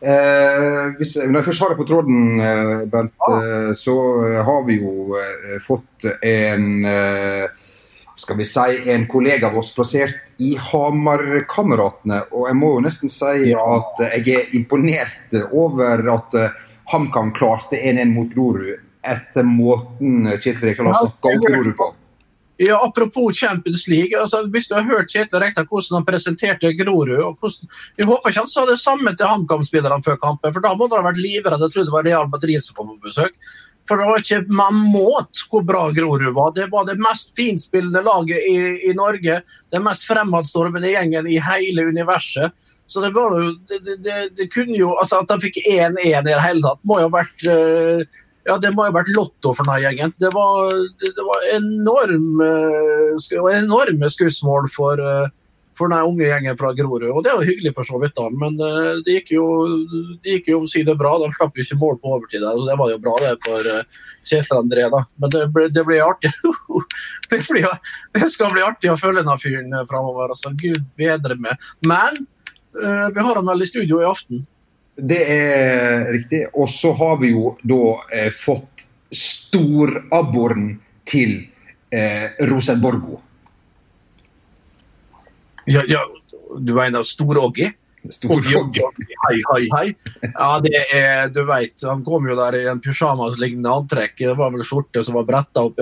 Eh, 0.00 0.94
hvis, 0.98 1.14
når 1.22 1.38
jeg 1.38 1.46
først 1.48 1.64
har 1.64 1.72
det 1.72 1.78
på 1.78 1.86
tråden, 1.88 2.40
eh, 2.40 2.80
Bent, 2.90 3.14
eh, 3.30 3.70
så 3.78 3.94
har 4.46 4.64
vi 4.66 4.80
jo 4.80 5.14
eh, 5.18 5.60
fått 5.62 6.08
en 6.20 6.84
eh, 6.84 7.46
skal 8.16 8.36
vi 8.38 8.44
si, 8.46 8.90
en 8.90 9.06
kollega 9.10 9.48
av 9.48 9.58
oss 9.58 9.72
plassert 9.74 10.34
i 10.42 10.54
Hamarkameratene. 10.70 12.20
Og 12.32 12.48
jeg 12.50 12.58
må 12.58 12.74
jo 12.76 12.84
nesten 12.84 13.12
si 13.12 13.50
at 13.58 14.04
jeg 14.14 14.36
er 14.36 14.54
imponert 14.58 15.34
over 15.50 16.04
at 16.14 16.38
eh, 16.38 16.62
HamKam 16.92 17.32
klarte 17.36 17.80
1-1 17.80 18.12
mot 18.12 18.30
Grorud 18.34 18.80
etter 19.04 19.44
måten 19.44 20.30
Kjetil 20.38 20.70
Rekdal 20.70 20.88
har 20.88 21.00
snakka 21.00 21.32
om 21.32 21.42
Grorud 21.44 21.76
på. 21.76 21.90
Ja, 22.56 22.78
Apropos 22.86 23.34
Champions 23.34 23.88
League. 23.88 24.20
altså 24.20 24.44
Hvis 24.46 24.68
du 24.68 24.74
har 24.74 24.86
hørt 24.86 25.10
Kjetil 25.10 25.40
Rekdal 25.42 25.66
hvordan 25.66 25.98
han 25.98 26.06
presenterte 26.06 26.72
Grorud 26.78 27.18
og 27.18 27.36
hvordan, 27.40 27.70
Jeg 27.98 28.06
håper 28.06 28.30
ikke 28.30 28.44
han 28.44 28.50
sa 28.50 28.66
det 28.66 28.78
samme 28.78 29.14
til 29.16 29.26
HamKam-spillerne 29.26 30.04
før 30.04 30.20
kampen, 30.22 30.52
for 30.52 30.62
da 30.62 30.74
måtte 30.74 30.94
han 30.94 31.02
ha 31.02 31.10
vært 31.10 31.22
livredde 31.22 31.66
Jeg 31.66 31.74
trodde 31.74 31.90
det 31.90 31.96
var 31.96 32.06
Real 32.06 32.28
Madrid 32.30 32.62
som 32.62 32.76
kom 32.76 32.92
på 32.94 33.10
besøk. 33.10 33.34
For 33.88 34.00
det 34.00 34.06
var 34.08 34.22
ikke 34.22 34.44
man 34.48 34.76
måt 34.94 35.42
hvor 35.50 35.64
bra 35.66 35.88
Grorud 35.92 36.30
var. 36.36 36.54
Det 36.56 36.70
var 36.72 36.86
det 36.88 36.94
mest 37.02 37.34
finspillende 37.36 38.00
laget 38.06 38.46
i, 38.48 38.56
i 38.88 38.94
Norge. 38.96 39.42
Den 39.74 39.84
mest 39.84 40.06
fremadstormende 40.08 40.94
gjengen 40.94 41.28
i 41.28 41.40
hele 41.42 41.90
universet. 41.90 42.54
Så 42.86 43.00
det 43.00 43.10
var 43.16 43.34
jo 43.40 43.50
det, 43.68 43.80
det, 43.84 43.96
det, 44.04 44.16
det 44.36 44.46
kunne 44.52 44.76
jo 44.76 44.90
Altså 45.00 45.22
at 45.22 45.30
de 45.30 45.40
fikk 45.40 45.56
1-1 45.70 45.96
i 46.04 46.12
det 46.26 46.34
hele 46.40 46.60
tatt, 46.64 46.82
må 46.84 47.00
jo 47.00 47.08
ha 47.08 47.14
vært 47.16 47.44
uh, 47.48 48.18
ja, 48.44 48.58
det 48.60 48.74
må 48.74 48.84
ha 48.84 48.92
vært 48.92 49.12
lotto 49.16 49.54
for 49.56 49.64
denne 49.64 49.80
gjengen. 49.84 50.12
Det 50.20 50.30
var, 50.34 50.68
det, 51.00 51.14
det 51.16 51.24
var 51.24 51.46
enorme, 51.54 52.50
enorme 53.54 54.10
skussmål 54.12 54.68
for, 54.72 55.00
uh, 55.00 55.30
for 55.78 55.88
den 55.88 56.04
unge 56.10 56.28
gjengen 56.28 56.58
fra 56.60 56.74
Grorud. 56.76 57.08
Og 57.08 57.24
det 57.24 57.32
er 57.32 57.40
jo 57.40 57.48
hyggelig 57.48 57.74
for 57.78 57.88
så 57.88 58.00
vidt, 58.02 58.14
da. 58.18 58.28
Men 58.42 58.60
uh, 58.60 59.00
det 59.06 59.18
gikk 59.18 59.34
jo 59.38 59.46
det 60.20 60.36
gikk 60.36 60.52
jo 60.52 60.60
det 60.90 60.98
bra. 61.00 61.16
De 61.22 61.32
slapp 61.38 61.56
jo 61.56 61.64
ikke 61.64 61.80
mål 61.80 61.98
på 62.02 62.12
overtid 62.18 62.44
og 62.44 62.68
det 62.68 62.78
var 62.80 62.92
jo 62.92 63.00
bra 63.08 63.16
det 63.24 63.34
for 63.46 63.72
Kjetil 64.28 64.60
André, 64.60 64.86
da. 64.92 65.04
Men 65.16 65.32
det, 65.32 65.44
ble, 65.56 65.68
det 65.72 65.88
blir 65.88 66.04
artig. 66.04 66.32
det, 67.32 67.40
blir, 67.48 67.68
det 68.12 68.32
skal 68.32 68.52
bli 68.52 68.66
artig 68.66 68.92
å 68.92 69.00
følge 69.00 69.24
denne 69.24 69.40
fyren 69.40 69.72
framover. 69.88 70.36
Altså. 70.36 70.52
Gud 70.60 70.84
bedre 71.00 71.40
med. 71.40 71.70
Men 71.88 72.26
vi 72.74 73.22
har 73.22 73.38
ham 73.38 73.46
vel 73.46 73.62
i 73.62 73.68
studio 73.70 74.00
i 74.02 74.06
aften. 74.08 74.40
Det 74.96 75.20
er 75.26 76.12
riktig. 76.14 76.44
Og 76.54 76.68
så 76.70 76.92
har 76.94 77.18
vi 77.22 77.32
jo 77.34 77.54
da 77.66 77.82
eh, 78.14 78.30
fått 78.34 78.86
storabboren 79.14 80.74
til 81.06 81.40
eh, 81.94 82.34
Rosenborgo. 82.50 83.20
Ja, 85.66 85.82
ja, 85.88 86.02
du 86.60 86.74
mener 86.76 87.02
Stor-Oggy? 87.02 87.70
Stor-Oggy. 88.12 88.82
Hei, 89.24 89.38
hei, 89.48 89.62
hei. 89.72 89.84
Ja, 90.26 90.48
det 90.60 90.82
er, 90.92 91.30
du 91.32 91.40
vet, 91.48 91.72
Han 91.88 92.04
kom 92.04 92.28
jo 92.28 92.36
der 92.36 92.58
i 92.58 92.66
en 92.68 92.82
pysjamas-lignende 92.84 93.72
antrekk. 93.72 94.18
Det 94.20 94.36
var 94.38 94.52
vel 94.52 94.66
skjorte 94.66 95.02
som 95.06 95.16
var 95.18 95.26
bretta 95.28 95.64
opp. 95.70 95.80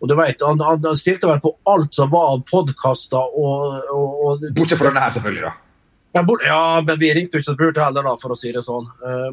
Og 0.00 0.10
du 0.10 0.14
vet, 0.18 0.44
han, 0.46 0.62
han 0.62 1.00
stilte 1.00 1.28
vel 1.30 1.42
på 1.42 1.56
alt 1.74 1.96
som 1.96 2.12
var 2.14 2.36
av 2.36 2.46
podkaster 2.50 3.34
og, 3.34 3.82
og, 3.90 4.24
og 4.28 4.48
Bortsett 4.54 4.80
fra 4.80 4.92
denne 4.92 5.02
her, 5.04 5.16
selvfølgelig. 5.18 5.50
da. 5.50 5.54
Ja, 6.14 6.80
men 6.86 7.00
vi 7.00 7.10
ringte 7.16 7.40
ikke 7.40 7.50
og 7.50 7.56
spurte 7.56 7.82
heller, 7.82 8.06
da, 8.06 8.14
for 8.20 8.34
å 8.34 8.38
si 8.38 8.52
det 8.54 8.62
sånn. 8.62 8.86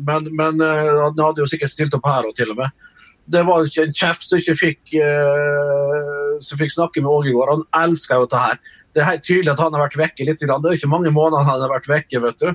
Men, 0.07 0.31
men 0.33 0.63
han 0.63 1.19
hadde 1.19 1.43
jo 1.43 1.49
sikkert 1.49 1.73
stilt 1.73 1.93
opp 1.93 2.07
her 2.09 2.25
og 2.25 2.33
til 2.37 2.55
og 2.55 2.57
med. 2.63 2.87
Det 3.31 3.43
var 3.45 3.67
ikke 3.67 3.85
en 3.85 3.93
kjeft 3.93 4.25
som 4.25 4.41
ikke 4.41 4.55
fikk 4.57 4.95
uh, 4.97 6.11
som 6.41 6.59
fikk 6.59 6.73
snakke 6.73 7.03
med 7.03 7.11
Åge 7.11 7.31
i 7.31 7.35
går, 7.35 7.51
han 7.53 7.65
elsker 7.85 8.19
jo 8.19 8.27
dette 8.27 8.41
her. 8.41 8.59
Det 8.91 9.01
er 9.01 9.07
helt 9.07 9.23
tydelig 9.23 9.53
at 9.53 9.61
han 9.63 9.75
har 9.75 9.85
vært 9.85 9.97
vekke 9.99 10.25
litt. 10.27 10.41
Det 10.41 10.51
er 10.51 10.77
ikke 10.77 10.89
mange 10.91 11.11
måneder 11.15 11.45
han 11.47 11.61
har 11.63 11.71
vært 11.71 11.87
vekke, 11.87 12.19
vet 12.25 12.41
du. 12.41 12.49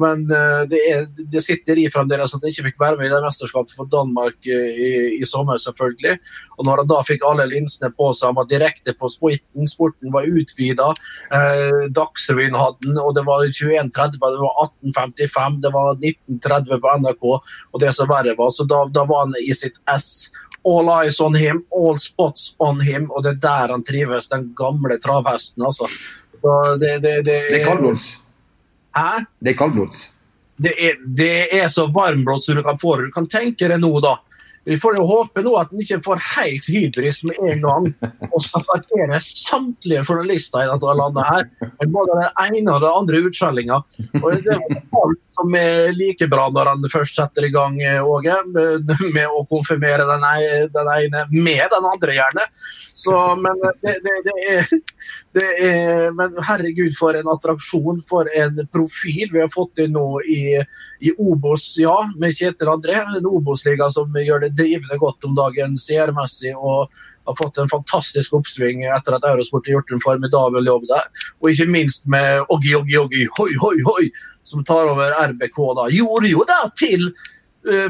Men 0.00 0.22
uh, 0.30 0.62
det, 0.70 0.80
er, 0.86 1.06
det, 1.18 1.42
sitter 1.44 1.80
i 1.80 1.88
fremdeles 1.92 2.32
at 2.34 2.44
han 2.44 2.52
ikke 2.52 2.68
fikk 2.68 2.78
være 2.80 3.00
med 3.00 3.08
i 3.08 3.12
det 3.12 3.20
mesterskapet 3.24 3.74
for 3.76 3.90
Danmark 3.90 4.38
uh, 4.46 4.70
i, 4.70 4.90
i, 5.18 5.26
sommer, 5.28 5.58
selvfølgelig. 5.60 6.16
Og 6.58 6.68
når 6.68 6.82
han 6.82 6.90
da 6.92 7.00
fikk 7.06 7.26
alle 7.26 7.48
linsene 7.50 7.90
på 7.96 8.12
seg, 8.14 8.30
han 8.30 8.38
var 8.38 8.48
direkte 8.50 8.94
på 9.00 9.10
sporten, 9.10 9.70
sporten 9.70 10.14
var 10.14 10.28
utvida. 10.28 10.90
eh, 11.36 11.86
Dagsrevyen 11.96 12.58
hadde 12.58 12.84
den, 12.84 12.98
og 13.00 13.14
det 13.16 13.24
var 13.26 13.46
21.30, 13.46 14.18
det 14.20 14.20
var 14.20 14.60
18.55, 14.66 15.58
det 15.64 15.72
var 15.74 15.90
19.30 15.96 16.82
på 16.84 16.94
NRK, 17.02 17.26
og 17.72 17.82
det 17.82 17.94
som 17.96 18.10
verre 18.10 18.36
var. 18.38 18.52
Så 18.54 18.68
da, 18.68 18.84
da 18.92 19.06
var 19.08 19.26
han 19.26 19.36
i 19.40 19.56
sitt 19.56 19.80
ess 19.90 20.28
All 20.64 20.90
eyes 20.92 21.20
on 21.20 21.34
him, 21.34 21.62
all 21.72 21.98
spots 21.98 22.54
on 22.58 22.80
him, 22.84 23.10
og 23.10 23.24
det 23.24 23.36
er 23.36 23.40
der 23.44 23.74
han 23.74 23.84
trives, 23.84 24.28
den 24.28 24.50
gamle 24.56 24.98
travhesten. 25.00 25.64
altså. 25.64 25.88
Det, 26.40 26.80
det, 26.80 27.00
det, 27.02 27.22
det, 27.24 27.60
er 27.60 27.64
kaldblods. 27.64 28.18
Hæ? 28.96 29.24
Det 29.40 29.54
er 29.54 29.58
kaldblods. 29.58 30.02
Det 30.60 30.72
er, 30.76 30.98
det 31.16 31.32
er 31.56 31.68
så 31.72 31.86
varmblods 31.88 32.46
som 32.46 32.56
du 32.56 32.62
kan 32.62 32.78
få 32.78 32.96
det. 32.96 33.08
Du 33.08 33.14
kan 33.14 33.28
tenke 33.28 33.68
deg 33.68 33.80
nå, 33.80 33.92
da. 34.04 34.18
Vi 34.64 34.76
får 34.80 34.98
jo 34.98 35.06
håpe 35.08 35.42
nå 35.44 35.54
at 35.56 35.70
han 35.72 35.82
ikke 35.82 36.00
får 36.04 36.20
helt 36.34 36.66
hybris 36.68 37.22
med 37.28 37.38
en 37.48 37.62
gang 37.64 37.86
og 38.28 38.42
skal 38.44 38.64
parkere 38.68 39.20
samtlige 39.24 40.02
journalister 40.04 40.64
i 40.64 40.68
dette 40.68 40.96
landet 41.00 41.30
her. 41.30 41.46
Både 41.88 42.18
den 42.20 42.58
ene 42.60 42.74
og 42.74 42.84
den 42.84 42.98
andre 43.00 43.22
utskjellinga. 43.30 43.80
Det 44.12 44.52
er 44.52 44.60
alt 45.00 45.22
som 45.36 45.56
er 45.56 45.94
like 45.96 46.28
bra 46.30 46.48
når 46.52 46.74
han 46.74 46.90
først 46.92 47.16
setter 47.16 47.48
i 47.48 47.52
gang, 47.54 47.78
Åge, 48.04 48.36
med 48.52 49.24
å 49.30 49.44
konfirmere 49.48 50.06
den 50.08 50.28
ene 50.28 51.24
med 51.30 51.64
den 51.72 51.90
andre, 51.94 52.18
gjerne. 52.20 52.46
Så, 53.00 53.14
men 53.40 53.56
det, 53.80 53.96
det, 54.04 54.14
det, 54.26 54.36
er, 54.50 54.70
er, 55.38 56.10
Men 56.16 56.34
herregud, 56.42 56.96
for 56.98 57.14
en 57.14 57.28
attraksjon, 57.30 58.00
for 58.08 58.26
en 58.34 58.58
profil 58.72 59.30
vi 59.32 59.40
har 59.40 59.52
fått 59.52 59.78
inn 59.78 59.94
nå 59.94 60.20
i, 60.26 60.58
i 61.00 61.12
Obos, 61.18 61.76
ja, 61.78 61.94
med 62.18 62.34
Kjetil 62.34 62.72
André. 62.72 62.98
En 62.98 63.26
Obos-liga 63.30 63.90
som 63.94 64.10
gjør 64.16 64.46
det 64.46 64.56
drivende 64.58 64.98
godt 64.98 65.24
om 65.28 65.38
dagen 65.38 65.78
seermessig. 65.78 66.56
og 66.56 66.90
har 67.30 67.36
fått 67.44 67.58
en 67.58 67.68
fantastisk 67.68 68.34
oppsving 68.34 68.84
etter 68.88 69.16
at 69.16 69.26
Eurosport 69.28 69.66
har 69.68 69.78
gjort 69.78 69.92
en 69.94 70.02
formidabel 70.04 70.66
jobb 70.66 70.86
der. 70.90 71.08
Og 71.40 71.52
ikke 71.52 71.68
minst 71.70 72.06
med 72.10 72.44
Oggi, 72.48 72.74
Oggi, 72.78 72.96
Oggi, 72.98 73.26
hoi, 73.38 73.50
hoi, 73.60 73.76
hoi, 73.86 74.08
som 74.44 74.64
tar 74.64 74.90
over 74.90 75.14
RBK. 75.28 75.60
da, 75.78 75.90
Gjorde 75.94 76.32
jo 76.32 76.46
det 76.48 76.62
til 76.80 77.10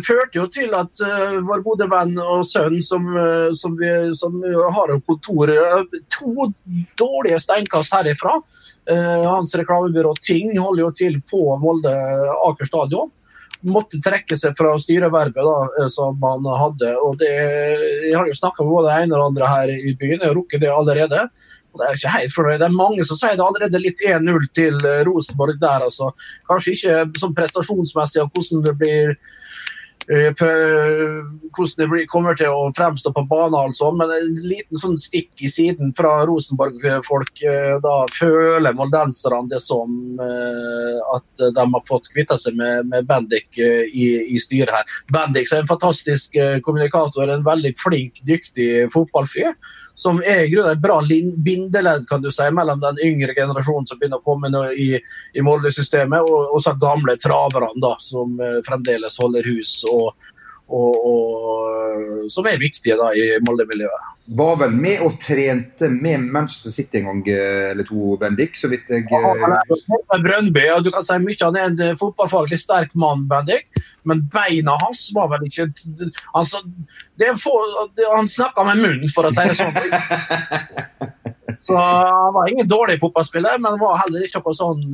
førte 0.03 0.35
jo 0.35 0.47
til 0.51 0.73
at 0.75 0.99
uh, 1.05 1.37
vår 1.47 1.63
gode 1.63 1.87
venn 1.91 2.17
og 2.19 2.43
sønn, 2.47 2.81
som, 2.83 3.07
uh, 3.15 3.53
som, 3.55 3.77
vi, 3.79 3.91
som 4.19 4.41
har 4.43 4.91
et 4.91 5.07
kontor 5.07 5.53
to 6.11 6.51
dårlige 6.99 7.41
steinkast 7.43 7.95
herifra 7.95 8.41
Hans 8.91 9.53
reklamebyrå 9.55 10.17
Ting 10.25 10.57
holder 10.59 10.81
jo 10.83 10.89
til 10.97 11.19
på 11.29 11.39
Molde 11.63 11.93
Aker 12.49 12.67
stadion. 12.67 13.11
Måtte 13.71 14.01
trekke 14.03 14.35
seg 14.41 14.57
fra 14.59 14.73
styrevervet 14.81 15.37
da, 15.37 15.85
som 15.93 16.17
han 16.25 16.49
hadde. 16.49 16.89
og 16.99 17.21
det, 17.21 17.29
Jeg 18.09 18.17
har 18.17 18.27
jo 18.27 18.35
snakka 18.35 18.65
med 18.65 18.73
både 18.73 18.89
det 18.89 18.97
ene 19.05 19.15
og 19.15 19.21
det 19.21 19.29
andre 19.29 19.51
her 19.53 19.73
i 19.77 19.95
byen, 19.95 20.17
jeg 20.17 20.27
har 20.27 20.35
rukket 20.35 20.65
det 20.65 20.73
allerede. 20.73 21.21
Og 21.71 21.79
det 21.79 21.87
er 21.87 22.01
ikke 22.01 22.15
helt 22.17 22.35
for 22.35 22.51
Det 22.51 22.67
er 22.67 22.81
mange 22.81 23.07
som 23.07 23.21
sier 23.21 23.37
det 23.39 23.47
allerede 23.47 23.85
litt 23.85 24.03
1-0 24.03 24.49
til 24.59 24.81
Rosenborg 25.07 25.61
der. 25.61 25.87
altså. 25.87 26.11
Kanskje 26.49 26.75
ikke 26.75 27.21
sånn 27.21 27.37
prestasjonsmessig 27.37 28.25
og 28.25 28.33
hvordan 28.33 28.65
det 28.67 28.75
blir 28.81 29.15
Eh, 29.15 29.27
hvordan 30.09 31.91
det 31.93 32.07
kommer 32.11 32.39
til 32.39 32.51
å 32.51 32.71
fremstå 32.77 33.13
på 33.15 33.25
banen, 33.31 33.57
altså. 33.59 33.91
men 33.95 34.11
en 34.15 34.31
liten 34.43 34.79
sånn 34.81 34.97
stikk 35.01 35.45
i 35.45 35.51
siden 35.53 35.93
fra 35.97 36.25
Rosenborg-folk. 36.29 37.43
Eh, 37.47 37.77
da 37.85 37.97
føler 38.15 38.77
moldenserne 38.77 39.51
det 39.51 39.61
som 39.65 40.19
eh, 40.21 40.99
at 41.15 41.45
de 41.57 41.67
har 41.75 41.87
fått 41.89 42.11
kvitta 42.15 42.39
seg 42.41 42.57
med, 42.59 42.89
med 42.91 43.07
Bendik 43.11 43.59
i, 43.61 44.09
i, 44.25 44.41
styret 44.41 44.73
her. 44.75 44.97
Bendik 45.13 45.51
er 45.51 45.63
en 45.63 45.71
fantastisk 45.71 46.37
kommunikator, 46.67 47.29
en 47.31 47.47
veldig 47.47 47.75
flink, 47.81 48.23
dyktig 48.27 48.89
fotballfyr 48.95 49.55
som 50.01 50.23
er 50.25 50.45
i 50.45 50.51
grunnen 50.53 50.73
et 50.73 50.83
bra 50.83 50.99
bindeledd 51.45 52.07
kan 52.09 52.23
du 52.25 52.31
si, 52.33 52.47
mellom 52.57 52.81
den 52.81 53.01
yngre 53.05 53.35
generasjonen 53.37 53.89
som 53.89 54.01
begynner 54.01 54.23
å 54.23 54.25
komme 54.25 54.51
i, 54.73 54.95
i 55.37 55.45
Molde-systemet, 55.45 56.25
og, 56.25 56.55
og 56.55 56.63
så 56.65 56.73
gamle 56.81 57.19
traverne 57.21 57.95
som 58.01 58.41
eh, 58.41 58.61
fremdeles 58.67 59.21
holder 59.21 59.45
hus, 59.53 59.81
og, 59.91 60.15
og, 60.71 61.07
og, 61.11 62.31
som 62.31 62.47
er 62.47 62.61
viktige 62.61 62.97
da, 62.99 63.11
i 63.17 63.27
Molde-miljøet. 63.47 64.09
Var 64.39 64.59
vel 64.61 64.75
med 64.79 65.01
og 65.03 65.17
trente 65.19 65.89
med 65.91 66.29
Manchester 66.31 66.71
City 66.71 67.01
en 67.01 67.09
gang 67.09 67.23
eh, 67.33 67.71
eller 67.73 67.87
to, 67.89 68.15
Bendik, 68.21 68.55
så 68.59 68.71
vidt 68.71 68.91
jeg 68.93 69.09
ja, 69.11 69.33
er 69.35 70.23
Brøndby, 70.23 70.69
og 70.77 70.85
du 70.87 70.93
kan 70.95 71.07
si 71.07 71.17
mye 71.19 71.41
Han 71.43 71.59
er 71.59 71.73
en 71.73 71.83
eh, 71.83 71.97
fotballfaglig 71.99 72.61
sterk 72.63 72.95
mann, 72.95 73.27
Bendik, 73.31 73.67
men 74.07 74.23
beina 74.31 74.77
hans 74.85 75.09
var 75.17 75.33
vel 75.33 75.49
ikke 75.49 75.67
altså, 76.39 76.63
for, 77.43 77.75
Han 78.15 78.31
snakka 78.31 78.69
med 78.71 78.85
munnen, 78.85 79.11
for 79.15 79.27
å 79.27 79.35
si 79.35 79.49
det 79.51 79.59
sånn. 79.59 79.75
så 81.67 81.77
han 81.83 82.33
var 82.39 82.53
ingen 82.53 82.71
dårlig 82.71 83.01
fotballspiller, 83.03 83.59
men 83.59 83.83
var 83.83 83.99
heller 84.05 84.29
ikke 84.29 84.45
noe 84.45 84.57
sånn 84.57 84.87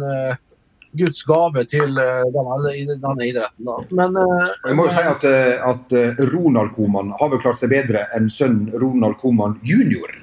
Guds 0.99 1.23
gave 1.27 1.65
til 1.71 1.97
uh, 1.99 2.25
denne, 2.35 2.75
denne, 2.93 3.27
idretten. 3.29 3.67
Da. 3.69 3.77
Men, 3.99 4.19
uh, 4.19 4.53
jeg 4.67 4.77
må 4.79 4.87
jo 4.89 4.95
si 4.95 5.05
at, 5.07 5.27
uh, 5.27 5.71
at 5.73 5.97
Ronald 6.33 6.73
Koman 6.77 7.13
har 7.21 7.33
vel 7.33 7.43
klart 7.43 7.61
seg 7.61 7.73
bedre 7.73 8.07
enn 8.17 8.31
sønnen 8.33 8.71
Ronald 8.83 9.19
Koman 9.21 9.59
jr. 9.67 10.15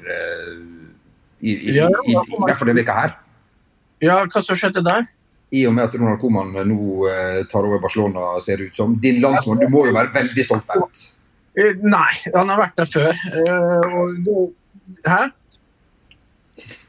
I, 1.44 1.52
i, 1.52 1.76
ja, 1.76 1.90
i, 1.90 2.14
i, 2.14 2.16
i, 2.16 2.40
hvert 2.46 2.58
fall 2.60 2.72
denne 2.72 2.82
veka 2.82 2.96
her. 2.98 3.18
Ja, 4.04 4.22
hva 4.28 4.44
som 4.44 4.58
skjedde 4.60 4.84
der? 4.86 5.06
I 5.54 5.68
og 5.70 5.76
med 5.78 5.86
at 5.86 5.96
Ronald 6.00 6.22
Koman 6.22 6.56
nå 6.70 7.06
tar 7.52 7.68
over 7.68 7.82
Barcelona, 7.84 8.34
ser 8.42 8.60
det 8.60 8.72
ut 8.72 8.80
som. 8.80 8.98
Din 9.02 9.22
landsmann, 9.24 9.62
du 9.62 9.70
må 9.72 9.86
jo 9.88 9.94
være 9.96 10.14
veldig 10.16 10.48
stolt, 10.48 10.66
Bent? 10.72 11.06
Nei, 11.84 12.12
han 12.34 12.50
har 12.50 12.64
vært 12.64 12.80
der 12.80 12.90
før. 12.90 13.12
Hæ? 15.06 15.22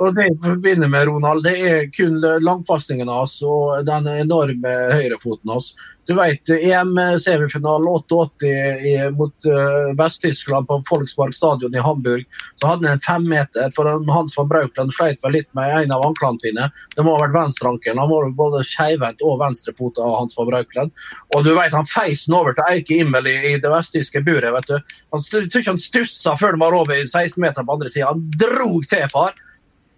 Og 0.03 0.15
det 0.17 0.29
vi 0.43 0.55
begynner 0.61 0.91
med 0.93 1.07
Ronald, 1.09 1.45
det 1.47 1.55
er 1.65 1.91
kun 1.95 2.19
langfastingen 2.45 3.09
hans 3.09 3.39
og 3.47 3.87
den 3.89 4.09
enorme 4.13 4.73
høyrefoten 4.93 5.55
hans. 5.55 5.73
Du 6.05 6.13
vet, 6.19 6.49
EM-semifinalen 6.49 7.89
88 7.89 9.11
mot 9.17 9.47
uh, 9.49 9.95
Vest-Tyskland 9.97 10.69
på 10.69 10.77
Folkspark 10.89 11.33
stadion 11.35 11.75
i 11.75 11.81
Hamburg, 11.81 12.27
så 12.61 12.69
hadde 12.69 12.91
han 12.91 12.99
en 12.99 13.05
femmeter. 13.05 13.71
For 13.77 13.89
Hans 14.13 14.37
van 14.37 14.51
Braukland 14.51 14.93
sleit 14.93 15.23
vel 15.25 15.39
litt 15.39 15.49
med 15.57 15.73
en 15.79 15.95
av 15.97 16.05
anklene 16.05 16.43
sine. 16.45 16.69
Det 16.93 17.07
må 17.07 17.15
ha 17.15 17.23
vært 17.25 17.39
venstreankelen. 17.39 18.03
Han 18.03 18.13
var 18.13 18.29
både 18.37 18.61
skeivhendt 18.69 19.25
og 19.25 19.41
venstrefot 19.41 20.03
av 20.03 20.19
Hans 20.19 20.37
van 20.37 20.51
Braukland. 20.51 20.93
Og 21.33 21.49
du 21.49 21.55
vet, 21.55 21.73
han 21.73 21.89
feis 21.89 22.27
den 22.29 22.37
over 22.37 22.59
til 22.59 22.69
Eike 22.69 23.01
Immel 23.01 23.31
i, 23.33 23.39
i 23.55 23.57
det 23.63 23.73
vesttyske 23.73 24.25
buret. 24.29 24.53
vet 24.59 24.75
du. 24.75 24.95
Han 25.17 25.25
tror 25.25 25.49
ikke 25.49 25.73
han 25.73 25.81
stussa 25.81 26.37
før 26.37 26.53
den 26.53 26.67
var 26.67 26.77
over 26.77 27.01
16 27.01 27.41
meter 27.41 27.65
på 27.65 27.79
andre 27.79 27.89
sida. 27.89 28.13
Han 28.13 28.29
drog 28.45 28.85
til, 28.93 29.09
far. 29.09 29.33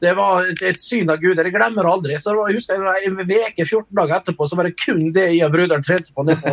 Det 0.01 0.13
var 0.13 0.45
et, 0.51 0.81
syn 0.81 1.09
av 1.09 1.21
Gud. 1.23 1.39
Jeg 1.41 1.53
glemmer 1.55 1.89
aldri. 1.89 2.19
så 2.21 2.35
jeg 2.37 2.59
husker 2.59 2.83
En 3.07 3.21
uke 3.23 3.65
14 3.65 3.87
dager 3.97 4.19
etterpå 4.19 4.49
så 4.49 4.59
var 4.59 4.69
det 4.69 4.77
kun 4.83 5.13
det 5.13 5.31
jeg 5.33 5.47
og 5.47 5.55
bruderen 5.55 5.85
trente 5.85 6.13
på 6.13 6.25
Ned 6.27 6.43
på, 6.45 6.53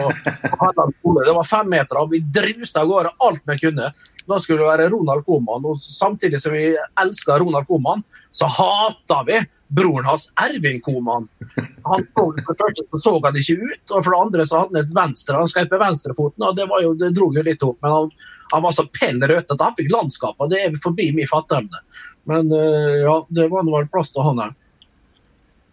på 0.53 0.87
skole. 0.99 1.25
Det 1.27 1.35
var 1.35 1.49
fem 1.49 1.69
meter, 1.69 1.99
og 1.99 2.13
vi 2.13 2.23
druste 2.23 2.79
av 2.79 2.87
gårde 2.87 3.11
alt 3.27 3.43
vi 3.49 3.59
kunne. 3.65 3.91
Da 4.23 4.39
skulle 4.39 4.63
det 4.63 4.69
være 4.69 4.89
Ronald 4.93 5.25
Koman. 5.27 5.67
Og 5.67 5.81
samtidig 5.83 6.39
som 6.41 6.55
vi 6.55 6.71
elska 7.01 7.39
Ronald 7.39 7.67
Koman, 7.67 8.03
så 8.31 8.47
hata 8.47 9.23
vi 9.27 9.41
broren 9.73 10.05
hans, 10.05 10.31
Ervin 10.45 10.81
Koman. 10.81 11.27
Han 11.83 12.05
så, 12.05 12.13
for 12.15 12.33
det 12.37 12.57
første 12.59 12.85
så, 12.91 12.99
så 13.01 13.13
han 13.25 13.37
ikke 13.39 13.57
ut, 13.57 13.83
og 13.91 13.97
for 13.97 14.11
det 14.13 14.21
andre 14.21 14.45
så 14.47 14.61
hadde 14.61 14.77
han 14.77 14.81
et 14.83 14.95
venstre, 14.95 15.37
han 15.39 15.51
skrev 15.51 15.69
på 15.71 15.81
venstrefoten, 15.81 16.45
og 16.47 16.57
det, 16.57 16.67
var 16.69 16.83
jo, 16.85 16.93
det 16.99 17.13
dro 17.17 17.29
jo 17.33 17.45
litt 17.45 17.65
opp. 17.65 17.79
Men 17.83 17.95
han, 17.95 18.11
han 18.53 18.65
var 18.65 18.75
så 18.77 18.85
pell 18.93 19.21
rødt 19.21 19.53
at 19.55 19.63
han 19.65 19.77
fikk 19.77 19.93
landskap, 19.93 20.35
og 20.37 20.51
det 20.53 20.61
er 20.65 20.81
forbi 20.83 21.09
min 21.17 21.29
fatteevne. 21.29 21.81
Men 22.29 22.51
uh, 22.53 22.99
ja, 23.01 23.15
det 23.33 23.49
var 23.51 23.65
nå 23.67 23.81
plass 23.91 24.13
til 24.13 24.25
han 24.27 24.43
her. 24.43 24.53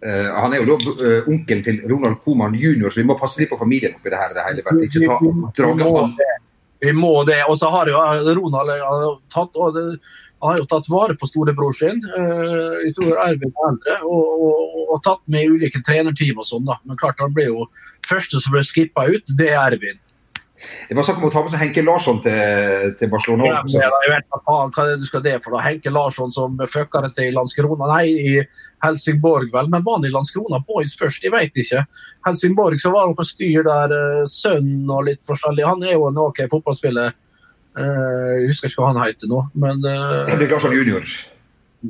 Uh, 0.00 0.28
han 0.32 0.56
er 0.56 0.62
jo 0.62 0.70
da 0.70 0.94
uh, 0.96 1.28
onkelen 1.28 1.64
til 1.66 1.82
Ronald 1.92 2.22
Koman 2.24 2.56
jr., 2.56 2.88
så 2.88 3.02
vi 3.02 3.08
må 3.10 3.18
passe 3.20 3.42
litt 3.42 3.52
på 3.52 3.60
familien 3.60 3.98
oppi 3.98 4.12
det 4.12 4.22
her. 4.22 4.32
Det 4.36 4.46
hele, 4.48 4.64
ikke 4.88 5.04
ta 5.04 5.20
vi, 5.20 6.30
Vi 6.88 6.96
må 6.96 7.12
det. 7.28 7.42
Og 7.52 7.60
så 7.60 7.68
har 7.68 7.92
jo 7.92 8.00
Ronald 8.40 9.20
tatt, 9.28 9.60
det, 9.76 9.86
han 10.40 10.54
har 10.54 10.60
jo 10.62 10.68
tatt 10.70 10.88
vare 10.88 11.16
på 11.20 11.28
storebror 11.28 11.74
sin. 11.76 12.00
jeg 12.00 12.94
tror 12.96 13.18
Ervin 13.26 13.50
er 13.52 13.66
eldre, 13.70 13.96
og, 14.08 14.44
og, 14.48 14.76
og, 14.86 15.00
tatt 15.04 15.20
med 15.28 15.56
ulike 15.56 15.82
trenerteam 15.84 16.40
og 16.40 16.48
sånn. 16.48 16.64
da. 16.68 16.78
Men 16.84 17.00
klart 17.00 17.20
han 17.20 17.34
ble 17.36 17.50
jo 17.50 17.66
første 18.08 18.40
som 18.40 18.56
ble 18.56 18.64
skippa 18.64 19.04
ut, 19.10 19.34
det 19.36 19.50
er 19.52 19.60
Ervin. 19.66 20.00
Det 20.88 20.96
var 20.96 21.06
snakk 21.06 21.20
om 21.22 21.28
å 21.28 21.32
ta 21.32 21.42
med 21.44 21.52
seg 21.52 21.62
Henke 21.62 21.82
Larsson 21.84 22.18
til, 22.24 22.90
til 23.00 23.10
Barcelona. 23.12 23.62
Ja, 23.72 23.88
jeg 24.04 24.12
vet 24.12 24.26
hva, 24.44 24.56
hva 24.68 24.84
du 25.00 25.06
skal 25.06 25.22
det 25.24 25.38
for 25.44 25.56
da? 25.56 25.62
Henke 25.64 25.92
Larsson 25.92 26.34
som 26.34 26.58
fucka 26.68 27.00
det 27.06 27.14
til 27.16 27.30
i 27.30 27.34
Landskrona, 27.36 27.88
nei, 27.88 28.02
i 28.10 28.34
Helsingborg, 28.84 29.48
vel. 29.54 29.70
Men 29.72 29.84
var 29.86 29.98
han 29.98 30.08
i 30.08 30.12
Landskrona 30.12 30.60
Boys 30.68 30.92
først? 31.00 31.24
Jeg 31.24 31.32
vet 31.32 31.56
ikke. 31.64 31.84
Helsingborg 32.28 32.82
så 32.82 32.92
var 32.92 33.08
han 33.08 33.16
på 33.16 33.26
styr 33.28 33.64
der, 33.66 33.96
uh, 33.96 34.28
sønn 34.28 34.90
og 34.90 35.06
litt 35.08 35.22
forskjellig. 35.28 35.64
Han 35.68 35.86
er 35.86 35.96
jo 35.96 36.10
en 36.10 36.20
OK 36.26 36.44
fotballspiller. 36.52 37.16
Eh, 37.80 38.30
jeg 38.42 38.52
husker 38.52 38.70
ikke 38.70 38.84
hva 38.84 38.92
han 38.92 39.02
heter 39.04 39.30
nå, 39.30 39.44
men 39.62 39.84
eh, 39.88 40.30
Henrik 40.32 40.54
Larsson 40.54 40.76
jr. 40.76 41.06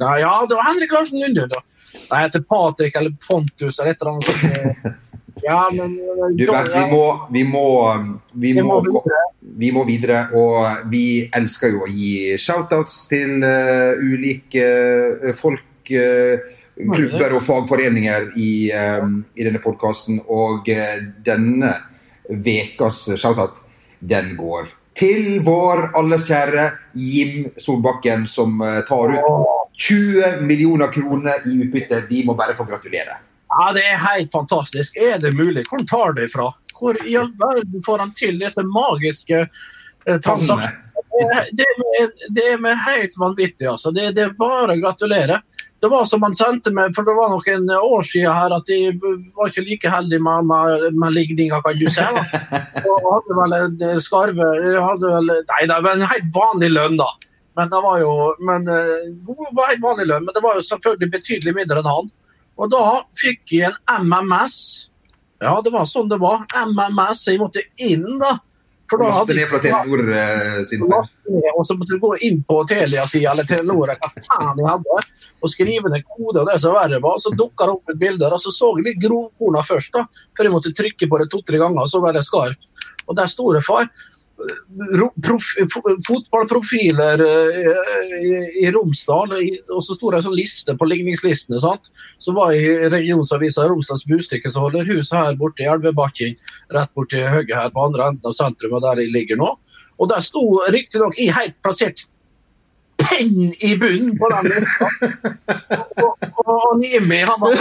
Nei, 0.01 0.17
ja, 0.23 0.33
det 0.47 0.55
var 0.55 0.69
Henrik 0.71 0.93
Larsen 0.95 1.19
junior 1.19 1.49
da. 1.51 1.63
Jeg 1.91 2.27
heter 2.27 2.43
Patrick 2.47 2.99
eller 2.99 3.15
Pontus 3.25 3.81
eller 3.81 3.95
et 3.95 4.03
eller 4.03 4.19
annet 4.19 4.29
sånt. 4.31 4.99
Ja, 5.41 5.71
men 5.73 5.95
eh, 5.95 6.25
Du, 6.37 6.43
Bernt, 6.51 6.75
vi 6.75 6.83
må, 6.91 7.05
vi 7.33 7.43
må, 7.49 7.67
vi 8.35 8.51
Vi 8.53 8.63
må, 8.63 8.75
må 8.77 8.81
videre. 8.85 9.21
vi 9.63 9.71
må 9.73 9.85
videre. 9.89 10.19
Og 10.37 10.91
vi 10.93 11.05
elsker 11.33 11.73
jo 11.73 11.85
å 11.87 11.89
gi 11.89 12.37
shoutouts 12.37 12.99
til 13.09 13.39
uh, 13.47 13.97
ulike 14.05 14.67
uh, 15.31 15.31
folk, 15.39 15.67
Uh, 15.91 16.39
klubber 16.95 17.33
og 17.35 17.41
fagforeninger 17.43 18.29
i, 18.39 18.71
um, 18.71 19.17
i 19.35 19.43
denne 19.43 19.59
podkasten. 19.65 20.21
Og 20.31 20.69
uh, 20.71 20.93
denne 21.27 21.73
vekas 22.31 23.01
shoutout, 23.19 23.59
den 23.99 24.37
går 24.39 24.69
til 24.99 25.41
vår 25.47 25.91
alles 25.99 26.27
kjære 26.29 26.67
Jim 26.99 27.51
Solbakken, 27.57 28.27
som 28.29 28.61
eh, 28.65 28.81
tar 28.89 29.15
ut 29.15 29.31
20 29.81 30.41
millioner 30.45 30.93
kroner 30.93 31.47
i 31.49 31.57
utbytte. 31.63 32.03
Vi 32.09 32.25
må 32.27 32.35
bare 32.39 32.57
få 32.59 32.67
gratulere. 32.69 33.21
Ja, 33.51 33.73
det 33.75 33.85
er 33.87 34.03
helt 34.03 34.33
fantastisk. 34.33 34.97
Er 34.97 35.19
det 35.19 35.33
mulig? 35.35 35.65
Hvor 35.71 35.83
tar 35.89 36.15
det 36.19 36.29
fra? 36.33 36.51
Hvor 36.79 36.99
i 37.07 37.17
all 37.17 37.33
verden 37.39 37.83
får 37.87 37.99
han 38.05 38.13
til 38.17 38.39
disse 38.41 38.63
magiske 38.67 39.41
eh, 39.47 40.21
transaksjonene? 40.21 40.87
Det, 41.53 41.65
det, 41.93 42.29
det 42.33 42.45
er 42.53 42.61
med 42.63 42.79
helt 42.87 43.17
vanvittig, 43.19 43.67
altså. 43.69 43.91
Det, 43.93 44.13
det 44.17 44.23
er 44.29 44.37
bare 44.39 44.77
å 44.77 44.81
gratulere. 44.81 45.41
Det 45.81 45.89
var 45.89 46.05
som 46.05 46.21
han 46.27 46.35
sendte 46.37 46.73
meg, 46.77 46.93
for 46.93 47.09
det 47.09 47.15
var 47.17 47.31
noen 47.33 47.71
år 47.73 48.05
siden 48.05 48.35
her 48.37 48.53
at 48.53 48.67
de 48.69 48.93
var 49.01 49.49
ikke 49.49 49.65
like 49.65 49.93
heldige 49.93 50.21
med, 50.21 50.45
med, 50.51 50.85
med 50.93 51.15
ligninga, 51.17 51.63
kan 51.65 51.79
du 51.81 51.87
si. 51.89 52.05
Og 52.91 53.07
hadde 53.07 53.39
vel 53.39 53.57
en 53.57 54.03
skarve 54.05 54.51
hadde 54.77 55.15
vel, 55.15 55.33
Nei, 55.49 55.63
det 55.71 55.79
var 55.81 55.97
en 55.97 56.05
helt 56.13 56.29
vanlig 56.37 56.71
lønn, 56.75 57.01
da. 57.01 57.09
Men 57.57 57.73
det 57.73 57.81
var 57.85 57.97
jo 58.03 58.13
men, 58.45 58.69
eh, 58.69 59.09
var 59.57 59.73
helt 59.73 59.83
vanlig 59.85 60.07
lønn, 60.11 60.29
men 60.29 60.37
det 60.37 60.45
var 60.45 60.61
jo 60.61 60.69
selvfølgelig 60.69 61.11
betydelig 61.17 61.57
mindre 61.57 61.81
enn 61.81 61.91
han. 61.91 62.13
Og 62.61 62.71
da 62.73 62.85
fikk 63.17 63.57
jeg 63.57 63.73
en 63.73 64.05
MMS. 64.05 64.61
Ja, 65.41 65.57
det 65.65 65.73
var 65.73 65.89
sånn 65.89 66.13
det 66.13 66.21
var. 66.21 66.45
MMS. 66.53 67.25
Jeg 67.33 67.41
måtte 67.41 67.65
inn, 67.81 68.19
da. 68.21 68.37
For 68.91 68.99
da 68.99 69.11
hadde 69.15 69.37
ned 69.39 69.47
fra 69.47 69.61
Telenor 69.63 70.01
eh, 70.19 70.61
sin 70.67 70.83
og 70.83 71.61
så 71.67 71.77
måtte 71.79 71.95
du 71.95 72.01
gå 72.03 72.11
inn 72.27 72.41
på 72.47 72.57
Telia-sida 72.67 73.35
eller 73.37 73.47
Telenor 73.47 73.93
hva 73.93 74.09
faen 74.17 74.59
jeg 74.59 74.67
hadde, 74.67 74.97
og 75.41 75.53
skrive 75.53 75.91
ned 75.93 76.07
koder 76.07 76.45
og 76.45 76.53
det 76.53 76.61
som 76.63 76.77
verre 76.77 77.01
var. 77.03 77.19
Så 77.23 77.33
dukka 77.35 77.67
det 77.67 77.77
opp 77.79 77.93
et 77.93 78.01
bilde, 78.01 78.29
og 78.29 78.43
så 78.43 78.53
så 78.55 78.71
jeg 78.79 78.87
litt 78.91 79.03
grovkorna 79.03 79.65
først, 79.67 79.97
da, 79.97 80.07
før 80.37 80.49
jeg 80.49 80.57
måtte 80.57 80.77
trykke 80.77 81.11
på 81.11 81.21
det 81.21 81.31
to-tre 81.33 81.61
ganger, 81.63 81.83
og 81.85 81.93
så 81.93 82.03
ble 82.03 82.15
det 82.17 82.27
skarpt. 82.27 82.73
Og 83.09 83.17
der 83.19 83.31
sto 83.31 83.51
det, 83.55 83.65
far 83.67 83.89
prof, 85.23 85.43
fotballprofiler 86.07 87.21
eh, 87.21 88.15
i, 88.25 88.33
i 88.65 88.71
Romsdal, 88.73 89.35
og 89.71 89.83
så 89.85 89.97
sto 89.97 90.11
det 90.11 90.21
en 90.21 90.27
sånn 90.29 90.39
liste 90.39 90.77
på 90.79 90.89
ligningslistene. 90.89 91.61
sant? 91.63 91.91
Så 92.23 92.35
var 92.37 92.55
jeg 92.55 92.69
i 92.69 92.91
regionsavisa 92.93 93.67
Romsdals 93.69 94.07
Bustikke, 94.09 94.53
som 94.53 94.67
holder 94.67 94.89
hus 94.91 95.13
her 95.15 95.37
borte 95.41 95.65
i 95.65 95.69
Elvebakken, 95.71 96.39
rett 96.75 96.95
borti 96.97 97.21
Høgge 97.21 97.59
her 97.59 97.73
på 97.75 97.85
andre 97.85 98.11
enden 98.11 98.31
av 98.31 98.37
sentrum, 98.37 98.79
og 98.79 98.85
der 98.87 99.03
jeg 99.05 99.15
ligger 99.15 99.41
nå. 99.41 99.53
Og 100.01 100.09
der 100.09 100.25
sto 100.25 100.43
riktignok 100.73 101.19
i 101.21 101.29
helt 101.35 101.59
plassert 101.65 102.07
penn 103.01 103.51
i 103.67 103.73
bunnen 103.81 104.15
på 104.21 104.29
den 104.33 104.49
lista. 104.53 104.89
Og, 106.05 106.29
og, 106.45 106.51
og 106.55 106.79
Nimi, 106.81 107.21
han 107.27 107.41
var 107.43 107.55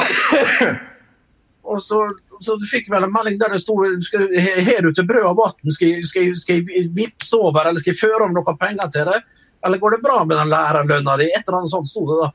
og 1.69 1.81
så, 1.85 1.99
så 2.41 2.55
du 2.57 2.63
fikk 2.65 2.87
vel 2.89 3.05
en 3.05 3.13
melding 3.13 3.37
der 3.41 3.51
det 3.53 3.59
sto 3.61 3.75
skal, 4.05 4.23
«He- 4.33 4.63
Har 4.65 4.81
du 4.87 4.91
til 4.95 5.05
brød 5.09 5.27
og 5.29 5.37
vann? 5.37 5.71
Skal, 5.75 5.99
skal, 6.09 6.31
skal 6.39 6.61
jeg 6.63 6.87
vippse 6.97 7.37
over, 7.37 7.67
eller 7.69 7.83
skal 7.83 7.93
jeg 7.93 8.01
føre 8.01 8.25
om 8.25 8.33
noen 8.33 8.57
penger 8.61 8.89
til 8.95 9.05
deg? 9.11 9.27
Eller 9.67 9.77
går 9.81 9.97
det 9.97 10.03
bra 10.05 10.21
med 10.25 10.37
den 10.39 10.49
lærerlønna 10.53 11.17
di? 11.19 11.27
Et 11.29 11.43
eller 11.43 11.59
annet 11.59 11.73
sånt 11.73 11.89
sto 11.91 12.05
det 12.09 12.21
da. 12.23 12.29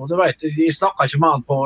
Og 0.00 0.08
du 0.08 0.16
vet, 0.18 0.40
jeg 0.56 0.72
snakka 0.74 1.04
ikke 1.06 1.20
med 1.20 1.34
han 1.36 1.42
på 1.46 1.58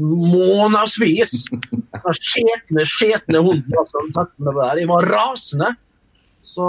månedsvis. 0.00 1.32
Den 2.06 2.16
skjetne, 2.16 2.84
skjetne 2.88 3.40
hunden 3.44 3.76
altså. 3.78 4.02
Jeg 4.80 4.88
var 4.90 5.06
rasende. 5.12 5.68
Så 6.46 6.64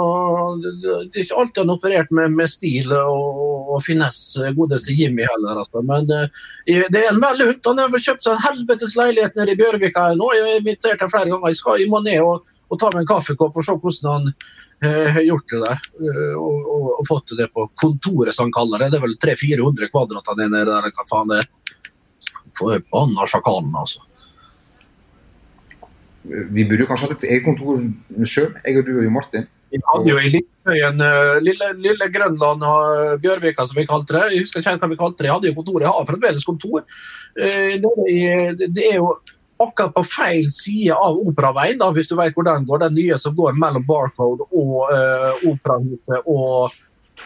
det, 0.58 0.70
er 0.90 1.22
ikke 1.22 1.36
alltid 1.38 1.60
han 1.62 1.70
operert 1.70 2.08
med, 2.10 2.32
med 2.34 2.50
stil 2.50 2.90
og, 2.96 3.42
og 3.76 3.82
finesse, 3.86 4.50
godeste 4.56 4.94
Jimmy 4.98 5.22
heller. 5.22 5.60
Altså. 5.62 5.82
Men 5.86 6.08
eh, 6.10 6.86
det 6.90 6.98
er 6.98 7.12
en 7.12 7.20
veldig 7.22 7.46
hund. 7.52 7.60
Han 7.68 7.82
har 7.84 7.92
vel 7.92 8.02
kjøpt 8.02 8.24
seg 8.26 8.34
en 8.34 8.42
helvetes 8.42 8.96
leilighet 8.98 9.36
nede 9.38 9.54
i 9.54 9.58
Bjørvika 9.60 10.08
nå. 10.18 10.32
Jeg 10.34 10.46
har 10.48 10.56
invitert 10.58 11.04
ham 11.04 11.12
flere 11.12 11.30
ganger. 11.30 11.52
Jeg, 11.52 11.60
skal, 11.60 11.84
må 11.92 12.00
ned 12.02 12.18
og, 12.26 12.48
og 12.66 12.80
ta 12.82 12.90
meg 12.90 13.04
en 13.04 13.10
kaffekopp 13.12 13.60
og 13.60 13.66
se 13.68 13.76
hvordan 13.84 14.08
han 14.16 14.26
eh, 14.32 15.12
har 15.14 15.26
gjort 15.28 15.54
det 15.54 15.60
der. 15.62 15.84
eh, 16.08 16.32
og, 16.34 16.66
og, 16.74 16.88
og 16.96 17.06
fått 17.06 17.36
det 17.38 17.46
på 17.54 17.68
kontoret, 17.78 18.34
som 18.34 18.48
han 18.48 18.56
kaller 18.56 18.82
det. 18.82 18.88
Det 18.96 18.98
er 18.98 19.04
vel 19.04 19.14
300-400 19.28 19.92
kvadrat 19.92 20.32
han 20.32 20.42
er 20.42 20.50
nede 20.56 20.72
der. 20.72 20.88
Hva 20.98 21.06
faen 21.12 21.30
det 21.30 21.38
er. 21.44 21.52
Forbanna 22.58 23.28
sjakalen, 23.30 23.70
altså. 23.78 24.02
Vi 26.26 26.66
burde 26.66 26.88
kanskje 26.90 27.12
hatt 27.12 27.22
et 27.22 27.28
eget 27.30 27.46
kontor 27.46 27.78
sjøl, 28.26 28.50
jeg 28.66 28.80
og 28.80 28.90
du 28.90 28.96
og 28.98 29.14
Martin. 29.14 29.46
Vi 29.70 29.80
hadde 29.84 30.10
jo 30.10 30.18
i 30.20 30.30
Lillebøyen, 30.32 31.02
eh, 31.04 31.38
lille, 31.44 31.72
lille 31.76 32.10
Grønland 32.12 32.62
og 32.64 33.18
Bjørvika, 33.24 33.66
som 33.68 33.76
vi 33.76 33.88
kalte 33.88 34.16
det. 34.16 34.26
Jeg 34.34 34.46
husker 34.46 34.62
ikke 34.62 34.78
hva 34.80 34.92
vi 34.92 35.00
kalte 35.00 35.22
det. 35.22 35.28
Jeg 35.28 35.36
hadde 35.36 35.50
jo 35.50 35.58
kontor. 35.58 35.82
Jeg 35.84 35.96
har 35.96 36.08
fremdeles 36.08 36.48
kontor. 36.48 36.86
Det 37.34 38.86
er 38.88 38.96
jo 38.96 39.12
akkurat 39.58 39.94
på 39.94 40.04
feil 40.04 40.50
side 40.52 40.94
av 40.94 41.18
Operaveien, 41.28 41.78
da, 41.80 41.90
hvis 41.94 42.08
du 42.10 42.16
vet 42.18 42.36
hvor 42.36 42.46
den 42.46 42.66
går. 42.68 42.82
Den 42.84 42.98
nye 42.98 43.18
som 43.18 43.34
går 43.36 43.58
mellom 43.58 43.86
Barcode 43.88 44.46
og 44.48 44.76
uh, 44.92 45.46
Operahuset 45.50 46.30
og, 46.30 46.76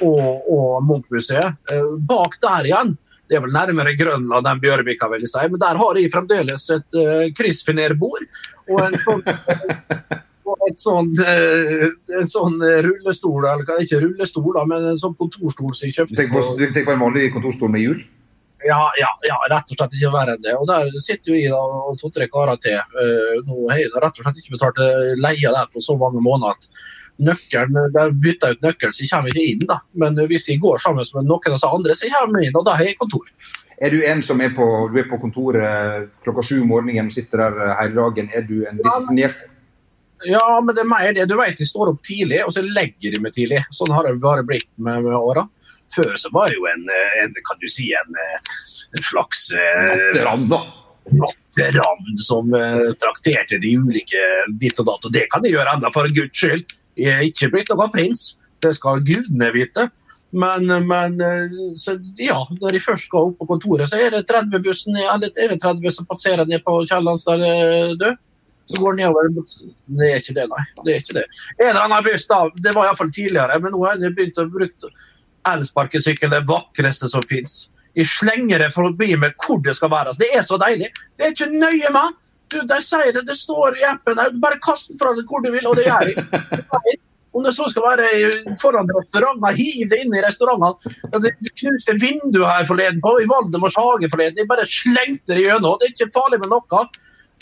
og, 0.00 0.52
og 0.56 0.68
Munchmuseet. 0.88 1.60
Eh, 1.72 1.94
bak 2.08 2.38
der 2.42 2.70
igjen. 2.70 2.96
Det 3.28 3.38
er 3.38 3.44
vel 3.44 3.54
nærmere 3.54 3.94
Grønland 3.96 4.48
enn 4.48 4.60
Bjørvika, 4.60 5.08
vil 5.12 5.24
jeg 5.24 5.32
si. 5.32 5.44
Men 5.52 5.60
der 5.62 5.80
har 5.80 6.00
jeg 6.00 6.12
fremdeles 6.12 6.66
et 6.74 6.98
uh, 6.98 7.28
kryssfinerbord 7.36 8.26
og 8.72 8.84
en 8.86 8.98
sånn 9.04 9.24
et 10.68 10.78
sånn, 10.82 11.10
eh, 11.24 11.88
en 12.20 12.28
sånn 12.30 12.56
eh, 12.62 12.80
rullestol, 12.86 13.44
eller 13.48 13.82
ikke 13.82 14.00
rullestol, 14.04 14.50
da, 14.56 14.64
men 14.68 14.84
en 14.92 15.00
sånn 15.00 15.16
kontorstol 15.18 15.74
som 15.74 15.86
jeg 15.88 15.94
Du 15.94 16.00
kjøpte. 16.02 16.16
tenker 16.20 16.36
på, 16.38 16.56
du 16.58 16.66
tenker 16.66 16.90
på 16.90 16.96
en 16.96 17.04
vanlig 17.06 17.32
kontorstol 17.34 17.72
med 17.72 17.84
hjul? 17.84 18.02
Ja, 18.62 18.78
ja, 19.00 19.08
ja, 19.26 19.36
rett 19.50 19.72
og 19.74 19.78
slett 19.78 19.96
ikke 19.98 20.12
verre 20.14 20.36
enn 20.36 20.42
det. 20.44 20.54
Og 20.54 20.68
der 20.70 20.86
sitter 21.02 21.32
jo 21.32 21.38
jeg 21.40 21.50
da, 21.50 21.62
og 21.90 21.96
to-tre 21.98 22.28
karer 22.30 22.60
til. 22.62 22.78
Eh, 22.78 23.40
nå 23.48 23.64
har 23.72 23.80
jeg 23.82 23.90
rett 23.96 24.18
og 24.20 24.22
slett 24.26 24.38
ikke 24.38 24.54
betalt 24.56 24.82
leia 25.18 25.50
der 25.56 25.66
på 25.72 25.82
så 25.82 25.96
mange 25.98 26.22
måneder 26.22 26.54
at 26.54 26.68
nøkkelen, 27.22 27.90
der 27.94 28.14
bytter 28.22 28.52
jeg 28.52 28.58
ut 28.58 28.62
nøkkelen, 28.68 28.94
så 28.94 29.02
jeg 29.02 29.10
kommer 29.12 29.34
ikke 29.34 29.48
inn. 29.50 29.66
da. 29.68 29.80
Men 29.98 30.14
hvis 30.30 30.46
jeg 30.48 30.60
går 30.62 30.78
sammen 30.82 31.04
med 31.14 31.28
noen 31.28 31.52
av 31.52 31.58
de 31.58 31.72
andre, 31.74 31.98
så 31.98 32.08
kommer 32.14 32.40
jeg 32.40 32.50
inn, 32.52 32.56
og 32.58 32.64
da 32.66 32.76
har 32.78 32.86
jeg 32.86 32.98
kontor. 33.02 33.26
Er 33.82 33.90
du 33.90 33.98
en 34.06 34.22
som 34.22 34.40
er 34.40 34.52
på, 34.54 34.66
du 34.92 34.98
er 35.00 35.08
på 35.10 35.18
kontoret 35.18 36.10
klokka 36.22 36.44
sju 36.46 36.60
om 36.62 36.68
morgenen 36.70 37.10
og 37.10 37.14
sitter 37.14 37.42
der 37.42 37.74
hele 37.80 37.98
dagen? 37.98 38.30
Er 38.30 38.46
du 38.46 38.62
en 38.68 38.78
disiplinert 38.78 39.40
Ja, 40.28 40.60
men 40.64 40.74
det 40.74 40.84
er 40.84 40.90
mer 40.90 41.14
det. 41.16 41.26
Du 41.30 41.36
vet, 41.38 41.56
de 41.58 41.66
står 41.68 41.92
opp 41.92 42.02
tidlig, 42.06 42.42
og 42.46 42.52
så 42.54 42.64
legger 42.64 43.14
de 43.14 43.22
meg 43.22 43.34
tidlig. 43.36 43.62
Sånn 43.74 43.92
har 43.94 44.06
det 44.08 44.18
bare 44.22 44.44
blitt 44.46 44.68
med, 44.76 45.04
med 45.06 45.16
åra. 45.18 45.46
Før 45.92 46.14
så 46.20 46.30
var 46.32 46.48
det 46.48 46.60
jo 46.60 46.68
en, 46.70 46.86
eh, 46.88 47.16
en 47.24 47.34
kan 47.44 47.58
du 47.60 47.66
si, 47.70 47.90
en, 47.96 48.14
eh, 48.16 48.54
en 48.96 49.04
slags 49.04 49.50
Natteravn, 49.52 50.46
da? 50.52 50.60
Natteravn 51.12 52.20
som 52.22 52.52
uh, 52.54 52.92
trakterte 53.00 53.58
de 53.60 53.72
ulike 53.76 54.20
ditt 54.60 54.78
og 54.80 54.86
datt. 54.88 55.08
Og 55.08 55.14
det 55.14 55.26
kan 55.32 55.42
de 55.44 55.52
gjøre 55.52 55.74
enda, 55.76 55.90
for 55.94 56.08
guds 56.14 56.38
skyld. 56.38 56.76
Jeg 57.00 57.12
er 57.16 57.26
ikke 57.26 57.50
blitt 57.52 57.72
noen 57.72 57.92
prins. 57.92 58.32
Det 58.62 58.74
skal 58.76 59.02
gudene 59.04 59.50
vite. 59.54 59.88
Men, 60.32 60.86
men 60.86 61.20
eh, 61.20 61.56
så, 61.76 61.98
ja, 62.16 62.38
når 62.60 62.76
de 62.76 62.80
først 62.80 63.08
skal 63.10 63.28
opp 63.28 63.40
på 63.42 63.48
kontoret, 63.50 63.90
så 63.90 63.98
er 64.00 64.14
det 64.14 64.24
30-bussen 64.30 64.96
eller 64.96 65.28
er 65.28 65.52
det 65.52 65.58
30 65.60 65.92
som 65.92 66.08
passerer 66.08 66.48
ned 66.48 66.64
på 66.64 66.78
Kiellands 66.88 67.26
der 67.28 67.44
eh, 67.48 67.92
død. 68.00 68.20
Så 68.70 68.80
går 68.82 68.98
nedover. 68.98 69.28
Det 69.32 70.08
er 70.08 70.20
ikke 70.22 70.36
det, 70.36 70.46
nei. 70.52 70.62
Det 70.84 70.94
er 70.94 71.02
ikke 71.02 71.16
det. 71.18 71.24
En 71.58 71.68
eller 71.70 71.86
annen 71.86 72.06
buss, 72.06 72.26
da. 72.30 72.42
Det 72.64 72.74
var 72.76 72.88
iallfall 72.88 73.12
tidligere, 73.14 73.58
men 73.62 73.74
nå 73.74 73.82
har 73.84 74.00
jeg 74.00 74.14
begynt 74.16 74.40
å 74.40 74.48
bruke 74.50 74.92
elsparkesykkel, 75.52 76.30
det 76.30 76.44
vakreste 76.48 77.10
som 77.10 77.24
fins. 77.26 77.64
Jeg 77.98 78.08
slenger 78.08 78.62
det 78.62 78.70
forbi 78.72 79.12
med 79.20 79.34
hvor 79.42 79.60
det 79.64 79.74
skal 79.76 79.90
være. 79.92 80.14
Det 80.20 80.30
er 80.32 80.44
så 80.46 80.58
deilig. 80.60 80.88
Det 81.18 81.26
er 81.26 81.34
ikke 81.34 81.50
nøye 81.52 81.92
med. 81.92 82.20
Du, 82.52 82.60
de 82.68 82.78
sier 82.84 83.12
det, 83.16 83.24
det 83.28 83.36
står 83.38 83.78
i 83.80 83.86
appen 83.88 84.18
Du 84.18 84.40
Bare 84.42 84.58
kast 84.60 84.90
den 84.92 85.00
fra 85.00 85.14
deg 85.16 85.28
hvor 85.28 85.40
du 85.44 85.48
vil, 85.54 85.66
og 85.68 85.76
det 85.78 85.86
gjør 85.88 86.10
jeg. 86.12 86.98
Om 87.32 87.46
det 87.46 87.54
så 87.56 87.64
skal 87.72 87.86
være 87.86 88.08
foran 88.60 88.90
restauranter, 88.92 89.54
hiv 89.56 89.86
det 89.88 90.02
inn 90.02 90.12
i 90.12 90.20
restaurantene. 90.20 90.92
Det 91.24 91.32
knuste 91.62 91.94
vinduet 91.96 92.44
her 92.44 92.66
forleden 92.68 93.00
på 93.04 93.14
i 93.22 93.28
Valdemars 93.30 93.78
hage 93.80 94.10
forleden. 94.12 94.42
Jeg 94.42 94.50
bare 94.50 94.68
slengte 94.68 95.32
det 95.38 95.46
gjennom. 95.46 95.78
Det 95.80 95.88
er 95.88 95.94
ikke 95.94 96.12
farlig 96.12 96.42
med 96.42 96.52
noe. 96.52 96.82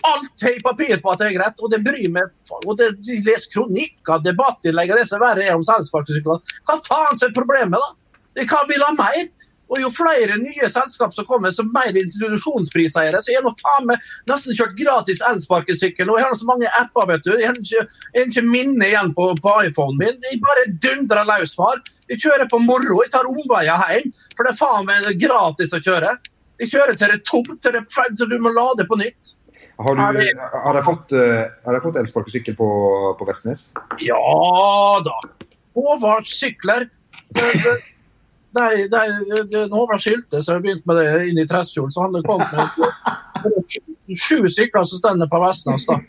Alt 0.07 0.45
har 0.45 0.55
jeg 0.55 0.63
papir 0.65 1.01
på 1.03 1.13
at 1.13 1.21
det 1.21 1.29
er 1.29 1.37
greit, 1.37 1.61
og 1.61 1.73
det 1.73 1.83
bryr 1.85 2.09
meg. 2.13 2.31
Og 2.65 2.77
det, 2.79 2.93
de 3.05 3.19
leser 3.27 3.51
kronikker, 3.53 4.23
debattinnlegg, 4.25 4.95
og 4.95 5.03
det 5.03 5.09
som 5.11 5.23
verre 5.23 5.45
er 5.45 5.59
om 5.59 5.67
selvsparkesykler. 5.67 6.41
Hva 6.69 6.79
faen 6.87 7.21
er 7.21 7.37
problemet, 7.37 7.77
da? 7.83 8.47
Hva 8.49 8.65
vil 8.71 8.87
ha 8.87 8.95
mer? 8.97 9.29
Og 9.71 9.79
jo 9.79 9.91
flere 9.95 10.35
nye 10.41 10.69
selskap 10.71 11.13
som 11.15 11.27
kommer, 11.29 11.53
som 11.55 11.69
mer 11.71 11.95
introduksjonspriser 11.95 13.15
så 13.23 13.31
er 13.31 13.45
nå 13.45 13.53
faen 13.61 13.87
meg 13.87 14.09
nesten 14.31 14.57
kjørt 14.59 14.75
gratis 14.79 15.23
elsparkesykkel. 15.29 16.11
Og 16.11 16.19
jeg 16.19 16.27
har 16.27 16.39
så 16.41 16.49
mange 16.49 16.73
apper, 16.81 17.07
vet 17.13 17.27
du. 17.27 17.31
Jeg 17.37 17.53
har 17.53 17.61
ikke, 17.61 17.85
jeg 17.85 18.19
har 18.19 18.33
ikke 18.33 18.47
minne 18.49 18.89
igjen 18.89 19.15
på, 19.15 19.29
på 19.39 19.55
iPhonen 19.69 20.01
min. 20.01 20.19
Jeg 20.27 20.43
bare 20.43 20.67
dundrer 20.87 21.29
løs, 21.29 21.55
far. 21.59 21.79
Jeg 22.11 22.19
kjører 22.25 22.51
på 22.51 22.59
moro. 22.65 22.99
Jeg 23.05 23.15
tar 23.15 23.31
omveier 23.31 23.87
hjem, 23.87 24.11
for 24.35 24.47
det 24.47 24.57
er 24.57 24.59
faen 24.59 24.91
meg 24.91 25.11
gratis 25.23 25.77
å 25.77 25.83
kjøre. 25.85 26.17
Jeg 26.61 26.75
kjører 26.75 26.99
til 26.99 27.09
det 27.09 27.21
er 27.21 27.25
tomt, 27.25 27.55
til, 27.63 27.79
det, 27.79 28.09
til 28.19 28.29
du 28.29 28.41
må 28.43 28.51
lade 28.53 28.85
på 28.89 28.99
nytt. 29.01 29.37
Har, 29.81 29.97
du, 29.97 30.01
har 30.65 30.77
jeg 30.77 30.87
fått, 30.87 31.15
uh, 31.17 31.79
fått 31.83 31.99
elsparkesykkel 32.01 32.57
på, 32.59 32.69
på 33.19 33.29
Vestnes? 33.29 33.71
Ja 34.05 34.21
da. 35.07 35.17
Håvard 35.77 36.29
sykler. 36.29 36.89
Når 38.57 39.71
Håvard 39.73 40.03
skilte, 40.03 40.43
så 40.43 40.57
jeg 40.57 40.65
begynte 40.67 40.91
med 40.91 41.01
det 41.01 41.29
inn 41.31 41.41
i 41.41 41.47
Tresfjorden. 41.49 41.95
Så 41.95 42.05
han 42.05 42.19
kom 42.27 42.43
med 42.43 44.19
sju 44.19 44.49
sykler 44.51 44.85
som 44.85 44.99
står 44.99 45.27
på 45.31 45.43
Vestnes. 45.45 45.87
da. 45.87 46.01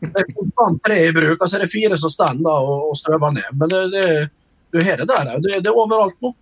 Det 0.00 0.22
er 0.22 0.32
konstant 0.34 0.82
tre 0.86 1.00
i 1.08 1.12
bruk, 1.14 1.36
og 1.36 1.46
så 1.48 1.58
er 1.58 1.66
det 1.66 1.72
fire 1.72 1.98
som 2.00 2.12
står 2.12 2.40
og, 2.40 2.90
og 2.90 2.96
strøver 2.98 3.36
ned. 3.36 3.50
Men 3.58 3.72
det, 3.72 3.82
det, 3.94 4.06
du 4.72 4.80
har 4.84 5.00
det 5.00 5.08
der 5.10 5.34
òg. 5.34 5.42
Det, 5.44 5.60
det 5.64 5.70
er 5.70 5.82
overalt 5.82 6.16
nå. 6.22 6.34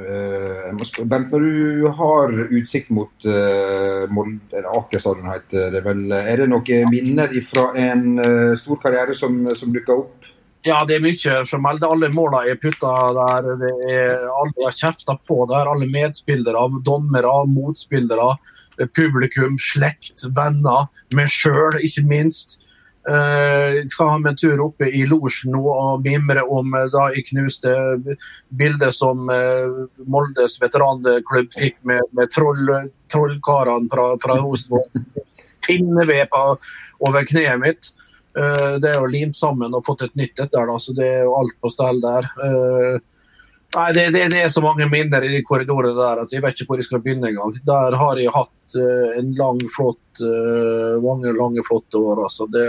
Uh, 0.00 1.04
Bent, 1.04 1.32
når 1.32 1.44
du 1.44 1.86
har 1.98 2.32
utsikt 2.48 2.90
mot 2.94 3.26
uh, 3.26 4.06
Aker 4.76 5.02
stadion, 5.02 5.30
heter 5.32 5.70
det 5.74 5.84
vel. 5.84 6.06
Er 6.16 6.42
det 6.42 6.50
noen 6.52 6.92
minner 6.92 7.34
fra 7.46 7.70
en 7.78 8.18
uh, 8.20 8.52
stor 8.58 8.80
karriere 8.82 9.16
som, 9.16 9.42
som 9.56 9.74
dukker 9.74 10.04
opp? 10.04 10.30
Ja, 10.66 10.82
det 10.84 10.98
er 10.98 11.04
mye. 11.04 11.36
som 11.48 11.66
Alle 11.66 12.10
målene 12.12 12.52
er 12.52 12.58
putta 12.60 12.90
der. 13.16 13.52
Det 13.62 13.70
er, 13.88 14.26
alle 14.28 14.66
har 14.66 14.76
kjefta 14.76 15.16
på 15.26 15.44
der. 15.48 15.70
Alle 15.70 15.88
medspillere, 15.88 16.66
dommere, 16.84 17.32
motspillere, 17.48 18.34
publikum, 18.96 19.56
slekt, 19.60 20.26
venner. 20.36 20.90
Meg 21.16 21.32
sjøl, 21.32 21.80
ikke 21.80 22.04
minst. 22.08 22.58
Uh, 23.10 23.80
skal 23.90 24.06
ha 24.06 24.18
med 24.22 24.30
en 24.30 24.36
tur 24.38 24.60
oppe 24.62 24.86
i 24.86 25.00
losjen 25.08 25.56
og 25.58 26.04
mimre 26.04 26.44
om 26.46 26.68
uh, 26.76 26.84
da 26.92 27.08
jeg 27.10 27.24
knuste 27.32 27.72
bildet 28.60 28.94
som 28.94 29.24
uh, 29.26 29.88
Moldes 30.06 30.54
veteranklubb 30.62 31.50
fikk 31.56 31.80
med, 31.88 32.04
med 32.14 32.30
troll, 32.30 32.70
trollkarene 33.10 33.90
fra, 33.90 34.12
fra 34.22 34.36
Rosenborg. 34.38 35.02
Pinneved 35.66 36.36
over 37.00 37.26
kneet 37.26 37.58
mitt. 37.62 37.90
Det 38.30 38.86
er 38.86 39.00
jo 39.00 39.08
limt 39.10 39.36
sammen 39.36 39.74
og 39.74 39.82
fått 39.84 40.04
et 40.06 40.14
nytt 40.18 40.38
etter, 40.38 40.68
da, 40.70 40.76
så 40.78 40.94
det 40.94 41.06
er 41.06 41.24
jo 41.26 41.34
alt 41.40 41.56
på 41.60 41.70
stell 41.72 41.98
der. 42.04 42.28
Nei, 43.70 43.92
det, 43.94 44.10
det, 44.10 44.24
det, 44.32 44.40
er 44.42 44.48
så 44.50 44.62
mange 44.64 44.88
minner 44.90 45.22
i 45.22 45.30
de 45.30 45.44
korridorene 45.46 45.94
der 45.94 46.24
at 46.24 46.32
jeg 46.34 46.42
vet 46.42 46.58
ikke 46.58 46.72
hvor 46.72 46.80
jeg 46.80 46.88
skal 46.88 47.02
begynne 47.04 47.28
engang. 47.30 47.54
Der 47.68 47.94
har 48.00 48.18
jeg 48.18 48.32
hatt 48.34 48.74
uh, 48.74 49.12
en 49.14 49.30
lang, 49.38 49.60
flott 49.70 50.22
uh, 50.24 50.98
mange 51.04 51.30
lange, 51.36 51.62
flotte 51.68 52.00
år. 52.02 52.24
Altså. 52.26 52.48
Det, 52.50 52.66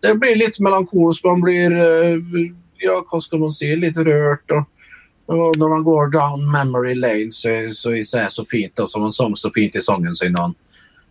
det, 0.00 0.14
blir 0.22 0.38
litt 0.40 0.56
melankolsk. 0.64 1.26
Man 1.28 1.44
blir 1.44 1.76
uh, 1.76 2.38
ja, 2.80 2.96
hva 3.04 3.20
skal 3.20 3.42
man 3.42 3.52
si, 3.52 3.68
litt 3.76 4.00
rørt. 4.00 4.56
Og, 4.56 4.88
og 5.32 5.58
når 5.60 5.74
man 5.74 5.84
går 5.84 6.14
down 6.16 6.46
memory 6.48 6.94
lane, 6.96 7.32
så, 7.36 7.52
så 7.76 7.92
jeg 7.98 8.08
ser 8.08 8.32
så 8.32 8.46
fint, 8.48 8.72
da, 8.80 8.88
som 8.88 9.04
han 9.04 9.12
sang 9.12 9.36
så 9.36 9.52
fint 9.52 9.76
i 9.76 9.84
sangen 9.84 10.16
sin. 10.16 10.38
Han, 10.40 10.56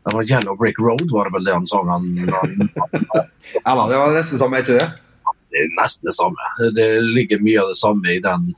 det 0.02 0.16
var 0.18 0.26
'Yellow 0.26 0.58
Brick 0.58 0.82
Road', 0.82 1.14
var 1.14 1.30
det 1.30 1.36
vel 1.38 1.46
det 1.46 1.54
han 1.54 1.70
sang? 1.70 1.94
Han, 1.94 2.10
ja, 2.26 3.78
det 3.78 4.02
var 4.02 4.18
nesten 4.18 4.34
det 4.34 4.42
samme, 4.42 4.58
er 4.58 4.66
ikke 4.66 4.80
det? 4.82 4.90
Det 5.52 5.62
er 5.62 5.70
nesten 5.78 6.10
det 6.10 6.16
samme. 6.18 6.50
Det 6.74 6.90
ligger 7.06 7.46
mye 7.46 7.62
av 7.62 7.70
det 7.70 7.78
samme 7.78 8.18
i 8.18 8.18
den 8.24 8.50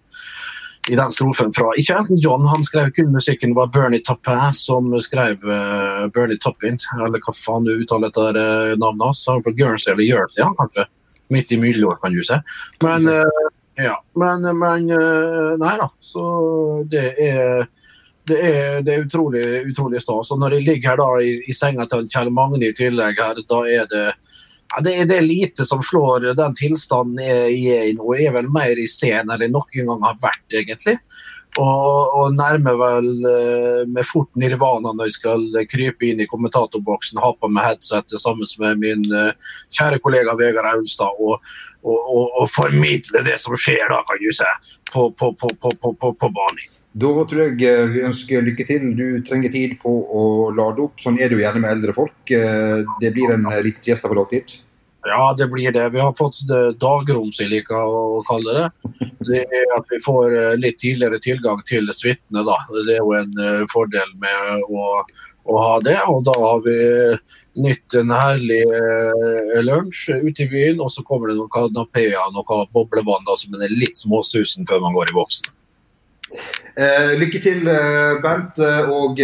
i 0.89 0.95
den 0.95 1.11
strofen 1.11 1.53
fra 1.55 1.71
Ikke 1.79 1.95
Elton 1.97 2.19
John, 2.19 2.47
han 2.47 2.63
skrev 2.63 2.91
kun 2.91 3.13
musikken. 3.13 3.53
Det 3.53 3.59
var 3.59 3.71
Bernie 3.71 4.03
Tappé 4.03 4.35
som 4.57 4.89
skrev 5.01 5.45
uh, 5.47 6.07
Bernie 6.13 6.39
Toppin, 6.43 6.77
eller 7.05 7.23
hva 7.23 7.35
faen 7.37 7.67
du 7.67 7.71
uttaler 7.77 8.11
etter 8.11 8.39
uh, 8.39 8.73
navnet 8.79 9.07
hans. 9.07 9.23
Han 9.31 9.43
fra 9.45 9.55
Guernsey 9.55 9.93
eller 9.93 10.07
Jersey, 10.07 10.43
han 10.43 10.57
kanskje. 10.59 10.87
Midt 11.31 11.51
i 11.55 11.57
middelår, 11.57 11.95
kan 12.01 12.13
du 12.13 12.19
si. 12.25 12.35
Men, 12.83 13.07
uh, 13.07 13.47
ja, 13.79 13.95
men, 14.19 14.43
men 14.59 14.91
Nei 15.61 15.77
da. 15.79 15.87
Så 16.03 16.25
det 16.91 17.07
er 17.21 17.65
det 18.27 18.37
er, 18.39 18.77
det 18.83 18.93
er 18.93 19.01
utrolig, 19.03 19.43
utrolig 19.67 19.99
stas. 19.99 20.29
Og 20.31 20.39
når 20.39 20.55
jeg 20.55 20.63
ligger 20.67 20.93
her 20.93 20.99
da 21.01 21.07
i, 21.19 21.33
i 21.43 21.55
senga 21.55 21.83
til 21.91 22.05
Kjell 22.11 22.29
Magne 22.31 22.69
i 22.69 22.75
tillegg, 22.75 23.19
her, 23.19 23.41
da 23.49 23.59
er 23.67 23.89
det 23.91 24.05
ja, 24.75 24.81
det, 24.81 24.93
det, 25.05 25.17
er 25.17 25.25
lite 25.25 25.65
som 25.69 25.81
slår 25.86 26.31
den 26.38 26.55
tilstanden 26.57 27.21
jeg 27.21 27.75
er 27.75 27.91
i 27.91 27.93
nå. 27.97 28.07
Jeg 28.17 28.31
er 28.31 28.38
vel 28.39 28.49
mer 28.53 28.79
i 28.79 28.89
scenen 28.89 29.38
enn 29.38 29.53
noen 29.53 29.89
gang 29.89 30.07
har 30.07 30.17
vært, 30.23 30.45
egentlig. 30.49 30.97
Og, 31.62 32.13
og 32.17 32.31
nærmer 32.33 32.77
vel 32.79 33.09
uh, 33.27 33.81
med 33.86 34.07
fort 34.09 34.31
nirvana 34.41 34.89
når 34.95 35.12
jeg 35.12 35.17
skal 35.19 35.43
krype 35.69 36.07
inn 36.07 36.23
i 36.23 36.29
kommentatorboksen, 36.29 37.21
ha 37.21 37.29
på 37.38 37.49
meg 37.53 37.67
headset 37.67 38.15
sammen 38.17 38.49
med 38.63 38.81
min 38.81 39.05
uh, 39.13 39.29
kjære 39.69 40.01
kollega 40.01 40.33
Vegard 40.39 40.71
Aulstad 40.71 41.21
og, 41.21 41.45
og, 41.86 42.25
og, 42.25 42.47
formidle 42.49 43.21
det 43.27 43.38
som 43.43 43.53
skjer 43.53 43.86
da, 43.86 44.01
kan 44.07 44.23
du 44.23 44.31
si, 44.33 44.49
på, 44.89 45.12
på, 45.19 45.29
på, 45.38 45.53
på, 45.77 46.13
på 46.17 46.31
banen. 46.33 46.72
Da 46.93 47.10
tror 47.25 47.39
jeg 47.41 47.56
eh, 47.65 47.88
vi 47.89 48.03
ønsker 48.06 48.43
lykke 48.45 48.65
til. 48.69 48.91
Du 48.97 49.08
trenger 49.25 49.53
tid 49.53 49.79
på 49.82 49.89
å 49.89 50.25
lade 50.53 50.84
opp. 50.86 50.99
Sånn 51.01 51.17
er 51.17 51.29
det 51.29 51.39
jo 51.39 51.41
gjerne 51.41 51.63
med 51.63 51.79
eldre 51.79 51.95
folk. 51.97 52.19
Det 52.29 53.12
blir 53.15 53.34
en 53.34 53.47
liten 53.65 53.82
siesta 53.82 54.12
på 54.12 54.17
dagtid. 54.19 54.60
Ja, 55.03 55.34
det 55.36 55.49
blir 55.51 55.73
det. 55.73 55.88
Vi 55.91 55.99
har 55.99 56.13
fått 56.15 56.38
det 56.47 56.77
dagrom, 56.79 57.32
som 57.34 57.43
jeg 57.43 57.51
liker 57.51 57.75
å 57.75 58.21
kalle 58.27 58.53
det. 58.56 58.91
Det 59.25 59.41
er 59.41 59.73
at 59.75 59.89
vi 59.89 59.99
får 60.06 60.36
eh, 60.38 60.53
litt 60.62 60.77
tidligere 60.84 61.19
tilgang 61.23 61.65
til 61.67 61.89
suitene. 61.97 62.45
Det 62.45 62.93
er 62.93 63.01
jo 63.01 63.17
en 63.17 63.34
fordel 63.73 64.13
med 64.21 64.69
å, 64.69 65.01
å, 65.49 65.58
ha 65.58 65.73
det. 65.84 65.97
Og 66.13 66.21
da 66.29 66.38
har 66.38 66.62
vi 66.67 66.77
nytt 67.65 67.97
en 67.97 68.13
herlig 68.13 68.62
lunsj 69.65 70.13
ute 70.21 70.45
i 70.45 70.49
byen, 70.53 70.77
og 70.77 70.93
så 70.93 71.01
kommer 71.10 71.34
det 71.34 71.39
noen 71.41 71.51
kanapeer 71.58 72.21
og 72.21 72.38
noe 72.38 72.62
boblevann 72.69 73.25
da, 73.25 73.36
som 73.41 73.58
er 73.58 73.73
litt 73.73 73.97
småsusen 73.97 74.69
før 74.69 74.86
man 74.86 74.95
går 74.95 75.10
i 75.10 75.17
boksen. 75.17 75.51
Uh, 76.73 77.13
lykke 77.21 77.41
til, 77.43 77.67
eh, 77.69 78.21
Bent, 78.23 78.57
eh, 78.57 78.89
og 78.89 79.19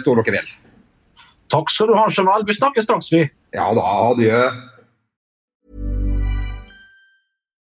stå 0.00 0.16
dere 0.18 0.34
vel. 0.36 0.50
Takk 1.52 1.70
skal 1.72 1.88
du 1.88 1.94
ha, 1.96 2.04
Jamal. 2.12 2.44
Vi 2.48 2.56
snakkes 2.56 2.84
straks, 2.84 3.12
vi. 3.12 3.24
Ja 3.54 3.72
da, 3.76 3.86
adjø. 4.10 4.42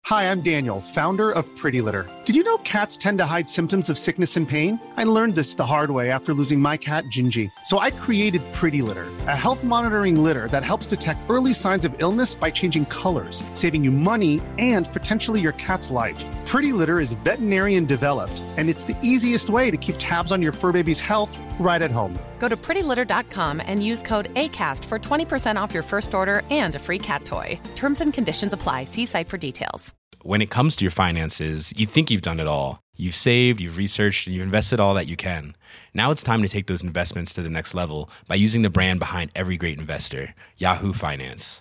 Hi, 0.09 0.31
I'm 0.31 0.41
Daniel, 0.41 0.81
founder 0.81 1.31
of 1.31 1.45
Pretty 1.59 1.83
Litter. 1.83 2.09
Did 2.25 2.35
you 2.35 2.43
know 2.43 2.57
cats 2.59 2.97
tend 2.97 3.19
to 3.19 3.27
hide 3.27 3.47
symptoms 3.47 3.91
of 3.91 3.99
sickness 3.99 4.39
and 4.39 4.49
pain? 4.49 4.81
I 4.97 5.05
learned 5.05 5.35
this 5.35 5.55
the 5.57 5.67
hard 5.67 5.91
way 5.91 6.11
after 6.11 6.33
losing 6.33 6.59
my 6.59 6.79
cat, 6.79 7.05
Gingy. 7.13 7.51
So 7.67 7.79
I 7.79 7.91
created 7.91 8.41
Pretty 8.55 8.81
Litter, 8.81 9.09
a 9.27 9.37
health 9.37 9.63
monitoring 9.63 10.25
litter 10.25 10.49
that 10.49 10.65
helps 10.65 10.87
detect 10.87 11.21
early 11.29 11.53
signs 11.53 11.85
of 11.85 11.95
illness 11.99 12.35
by 12.35 12.51
changing 12.51 12.87
colors, 12.87 13.45
saving 13.53 13.85
you 13.85 13.91
money 13.91 14.41
and 14.59 14.91
potentially 14.95 15.43
your 15.43 15.53
cat's 15.53 15.91
life. 15.91 16.25
Pretty 16.49 16.73
Litter 16.73 16.99
is 16.99 17.13
veterinarian 17.13 17.85
developed, 17.85 18.43
and 18.57 18.71
it's 18.71 18.83
the 18.83 18.97
easiest 19.03 19.51
way 19.51 19.71
to 19.71 19.77
keep 19.77 19.97
tabs 19.99 20.33
on 20.33 20.41
your 20.41 20.51
fur 20.51 20.73
baby's 20.73 20.99
health 20.99 21.39
right 21.61 21.83
at 21.83 21.91
home. 21.91 22.19
Go 22.39 22.49
to 22.49 22.57
prettylitter.com 22.57 23.61
and 23.61 23.85
use 23.85 24.03
code 24.03 24.33
ACAST 24.33 24.83
for 24.87 24.99
20% 24.99 25.61
off 25.61 25.75
your 25.75 25.83
first 25.83 26.15
order 26.15 26.41
and 26.51 26.75
a 26.75 26.79
free 26.79 26.99
cat 26.99 27.27
toy. 27.27 27.61
Terms 27.77 28.01
and 28.01 28.15
conditions 28.15 28.55
apply. 28.55 28.85
See 28.85 29.05
site 29.05 29.29
for 29.29 29.37
details. 29.37 29.95
When 30.23 30.41
it 30.41 30.49
comes 30.49 30.75
to 30.77 30.87
your 30.87 30.91
finances, 30.91 31.71
you 31.77 31.85
think 31.85 32.11
you've 32.11 32.23
done 32.23 32.41
it 32.41 32.47
all. 32.47 32.81
You've 32.97 33.15
saved, 33.15 33.61
you've 33.61 33.77
researched, 33.77 34.27
and 34.27 34.35
you've 34.35 34.43
invested 34.43 34.81
all 34.81 34.95
that 34.95 35.07
you 35.07 35.17
can. 35.17 35.55
Now 35.93 36.11
it's 36.13 36.23
time 36.23 36.41
to 36.41 36.49
take 36.49 36.67
those 36.67 36.83
investments 36.83 37.35
to 37.35 37.43
the 37.43 37.51
next 37.51 37.75
level 37.75 38.09
by 38.27 38.37
using 38.37 38.63
the 38.63 38.71
brand 38.71 39.01
behind 39.01 39.33
every 39.35 39.59
great 39.59 39.79
investor, 39.79 40.35
Yahoo 40.57 40.95
Finance. 40.95 41.61